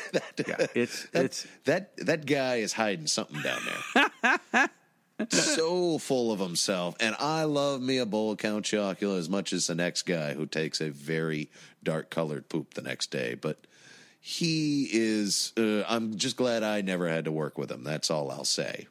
[0.74, 3.60] it's That, it's that that guy is hiding something down
[3.94, 4.68] there.
[5.30, 9.52] so full of himself, and I love me a bowl of Count Chocula as much
[9.52, 11.50] as the next guy who takes a very
[11.82, 13.34] dark colored poop the next day.
[13.34, 13.66] But
[14.20, 15.52] he is.
[15.56, 17.84] Uh, I'm just glad I never had to work with him.
[17.84, 18.86] That's all I'll say.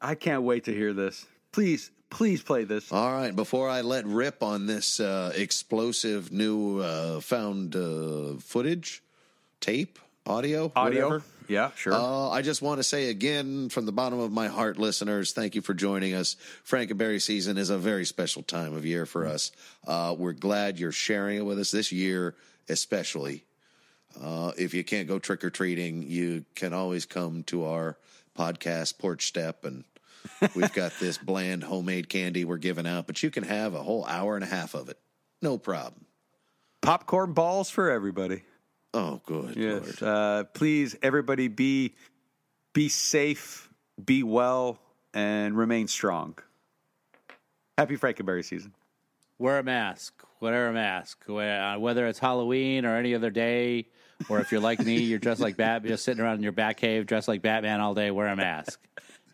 [0.00, 1.26] I can't wait to hear this.
[1.52, 2.92] Please, please play this.
[2.92, 9.02] All right, before I let rip on this uh, explosive new uh, found uh, footage,
[9.60, 11.04] tape, audio, Audio.
[11.04, 11.24] whatever.
[11.48, 11.94] Yeah, sure.
[11.94, 15.54] Uh, I just want to say again, from the bottom of my heart, listeners, thank
[15.54, 16.36] you for joining us.
[16.66, 19.50] Frankenberry season is a very special time of year for us.
[19.86, 22.34] Uh, we're glad you're sharing it with us this year,
[22.68, 23.44] especially.
[24.20, 27.96] Uh, if you can't go trick or treating, you can always come to our
[28.36, 29.84] podcast porch step, and
[30.54, 33.06] we've got this bland homemade candy we're giving out.
[33.06, 34.98] But you can have a whole hour and a half of it,
[35.42, 36.06] no problem.
[36.80, 38.42] Popcorn balls for everybody.
[38.94, 39.56] Oh, good.
[39.56, 40.00] Yes.
[40.00, 41.94] Uh, please, everybody, be
[42.72, 43.68] be safe,
[44.04, 44.78] be well,
[45.12, 46.36] and remain strong.
[47.76, 48.72] Happy Frankenberry season.
[49.38, 50.14] Wear a mask.
[50.40, 51.24] Wear a mask.
[51.28, 53.86] Uh, Whether it's Halloween or any other day,
[54.28, 56.76] or if you're like me, you're dressed like Batman, just sitting around in your bat
[56.76, 58.10] cave, dressed like Batman all day.
[58.10, 58.80] Wear a mask.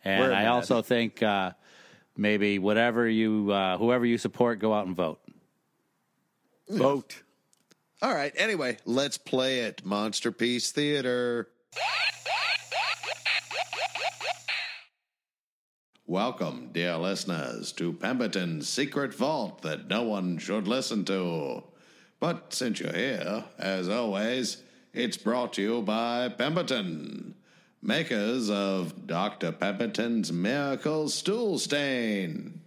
[0.04, 0.70] And Wear a I mask.
[0.70, 1.52] also think uh,
[2.16, 5.20] maybe whatever you, uh, whoever you support, go out and vote.
[6.68, 7.22] Vote.
[8.02, 8.32] All right.
[8.36, 9.84] Anyway, let's play it.
[9.84, 11.48] Monster Piece Theater.
[16.06, 21.64] Welcome, dear listeners, to Pemberton's secret vault that no one should listen to.
[22.20, 24.58] But since you're here, as always,
[24.94, 27.34] it's brought to you by Pemberton,
[27.82, 29.50] makers of Dr.
[29.50, 32.60] Pemberton's Miracle Stool Stain.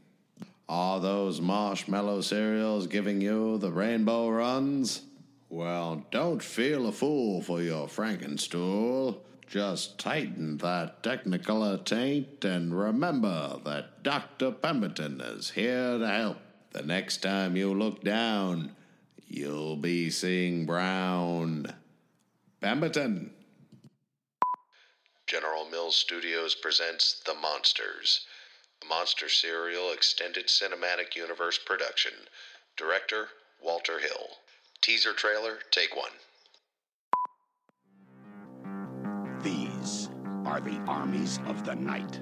[0.68, 5.04] Are those marshmallow cereals giving you the rainbow runs?
[5.48, 9.20] Well, don't feel a fool for your Frankenstool.
[9.48, 14.52] Just tighten that technicolor taint and remember that Dr.
[14.52, 16.38] Pemberton is here to help.
[16.72, 18.76] The next time you look down,
[19.30, 21.74] you'll be seeing brown.
[22.62, 23.32] Pemberton.
[25.28, 28.26] General Mills Studios presents The Monsters,
[28.84, 32.14] a Monster Serial Extended Cinematic Universe production.
[32.76, 33.28] Director
[33.62, 34.28] Walter Hill.
[34.82, 36.12] Teaser trailer, take one.
[39.44, 40.10] These
[40.46, 42.20] are the armies of the night.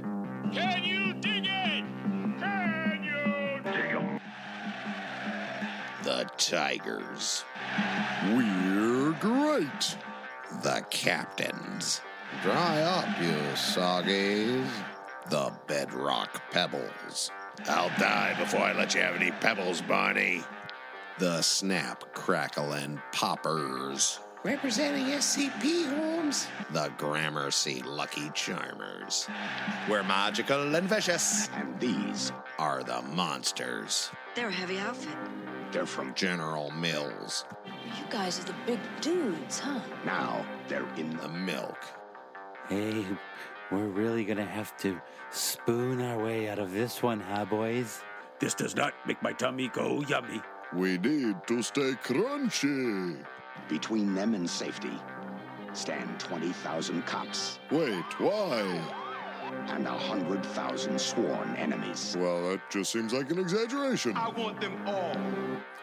[0.52, 1.86] Can you dig it?
[2.40, 4.20] Can you dig 'em?
[6.04, 7.46] The Tigers.
[8.34, 9.98] We're great.
[10.62, 12.02] The Captains.
[12.42, 14.68] Dry up, you soggies.
[15.30, 17.32] The Bedrock Pebbles.
[17.68, 20.44] I'll die before I let you have any pebbles, Barney.
[21.18, 24.20] The Snap, Crackle, and Poppers.
[24.44, 26.48] Representing SCP Holmes.
[26.72, 29.28] The Gramercy Lucky Charmers.
[29.90, 31.50] We're magical and vicious.
[31.56, 34.12] And these Are the monsters.
[34.36, 35.16] They're a heavy outfit.
[35.72, 37.46] They're from General Mills.
[37.66, 39.80] You guys are the big dudes, huh?
[40.06, 40.46] now.
[40.68, 41.78] They're in The milk.
[42.70, 43.06] Hey,
[43.72, 45.00] we're really going to have to
[45.32, 48.02] spoon our way out of this one, huh, boys?
[48.40, 50.42] This does not make my tummy go yummy.
[50.74, 53.24] We need to stay crunchy.
[53.70, 54.98] between them and safety.
[55.74, 59.05] Stand 20,000 cops Wait, why?
[59.68, 62.16] And a 100,000 sworn enemies.
[62.20, 64.16] Well, that just seems like an exaggeration.
[64.16, 65.16] I want them all.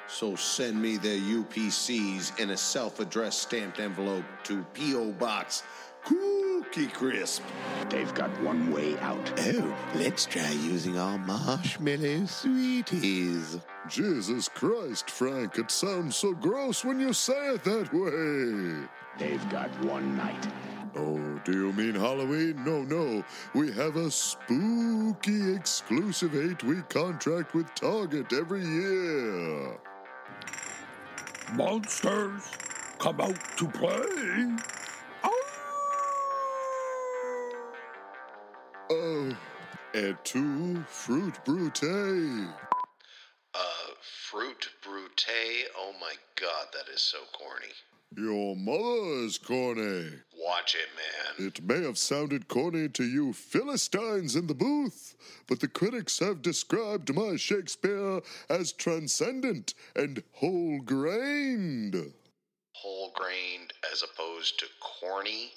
[0.09, 5.13] So send me their UPCs in a self addressed stamped envelope to P.O.
[5.13, 5.63] Box
[6.05, 7.43] Cookie Crisp.
[7.89, 9.33] They've got one way out.
[9.39, 13.59] Oh, let's try using our marshmallow sweeties.
[13.89, 18.89] Jesus Christ, Frank, it sounds so gross when you say it that way.
[19.19, 20.47] They've got one night.
[20.97, 22.65] Oh, do you mean Halloween?
[22.65, 23.25] No, no.
[23.55, 29.79] We have a spooky exclusive eight week contract with Target every year.
[31.55, 32.43] Monsters,
[32.99, 34.57] come out to play.
[38.91, 39.37] Oh,
[39.95, 41.83] et tu, fruit brute.
[41.83, 43.59] Uh,
[44.31, 45.27] fruit brute.
[45.77, 47.73] Oh my god, that is so corny.
[48.17, 50.11] Your mother is corny.
[50.37, 51.47] Watch it, man.
[51.47, 56.43] It may have sounded corny to you Philistines in the booth, but the critics have
[56.43, 62.13] described my Shakespeare as transcendent and whole grained.
[62.73, 65.53] Whole grained as opposed to corny?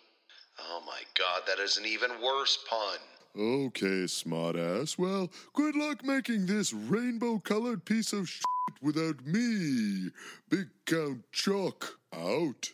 [0.59, 2.99] Oh my god, that is an even worse pun.
[3.37, 4.97] Okay, smartass.
[4.97, 8.45] Well, good luck making this rainbow colored piece of shit
[8.81, 10.11] without me,
[10.49, 11.99] Big Count Chuck.
[12.13, 12.71] Out.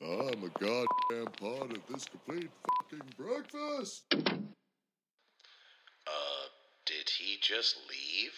[0.00, 4.06] I'm a goddamn part of this complete fucking breakfast.
[4.14, 4.16] Uh,
[6.86, 8.32] did he just leave?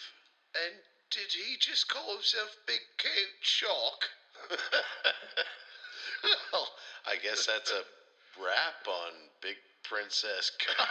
[0.53, 0.73] And
[1.11, 4.09] did he just call himself Big Count Chuck?
[6.51, 6.67] well,
[7.07, 7.85] I guess that's a
[8.37, 10.87] wrap on Big Princess Cock.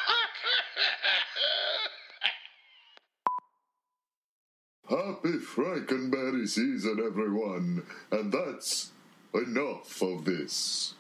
[4.88, 7.84] Happy Frankenberry season, everyone.
[8.10, 8.90] And that's
[9.34, 10.94] enough of this.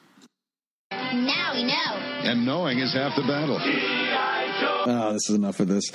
[0.92, 1.96] Now we know.
[2.22, 3.58] And knowing is half the battle.
[3.60, 5.90] Oh, this is enough of this.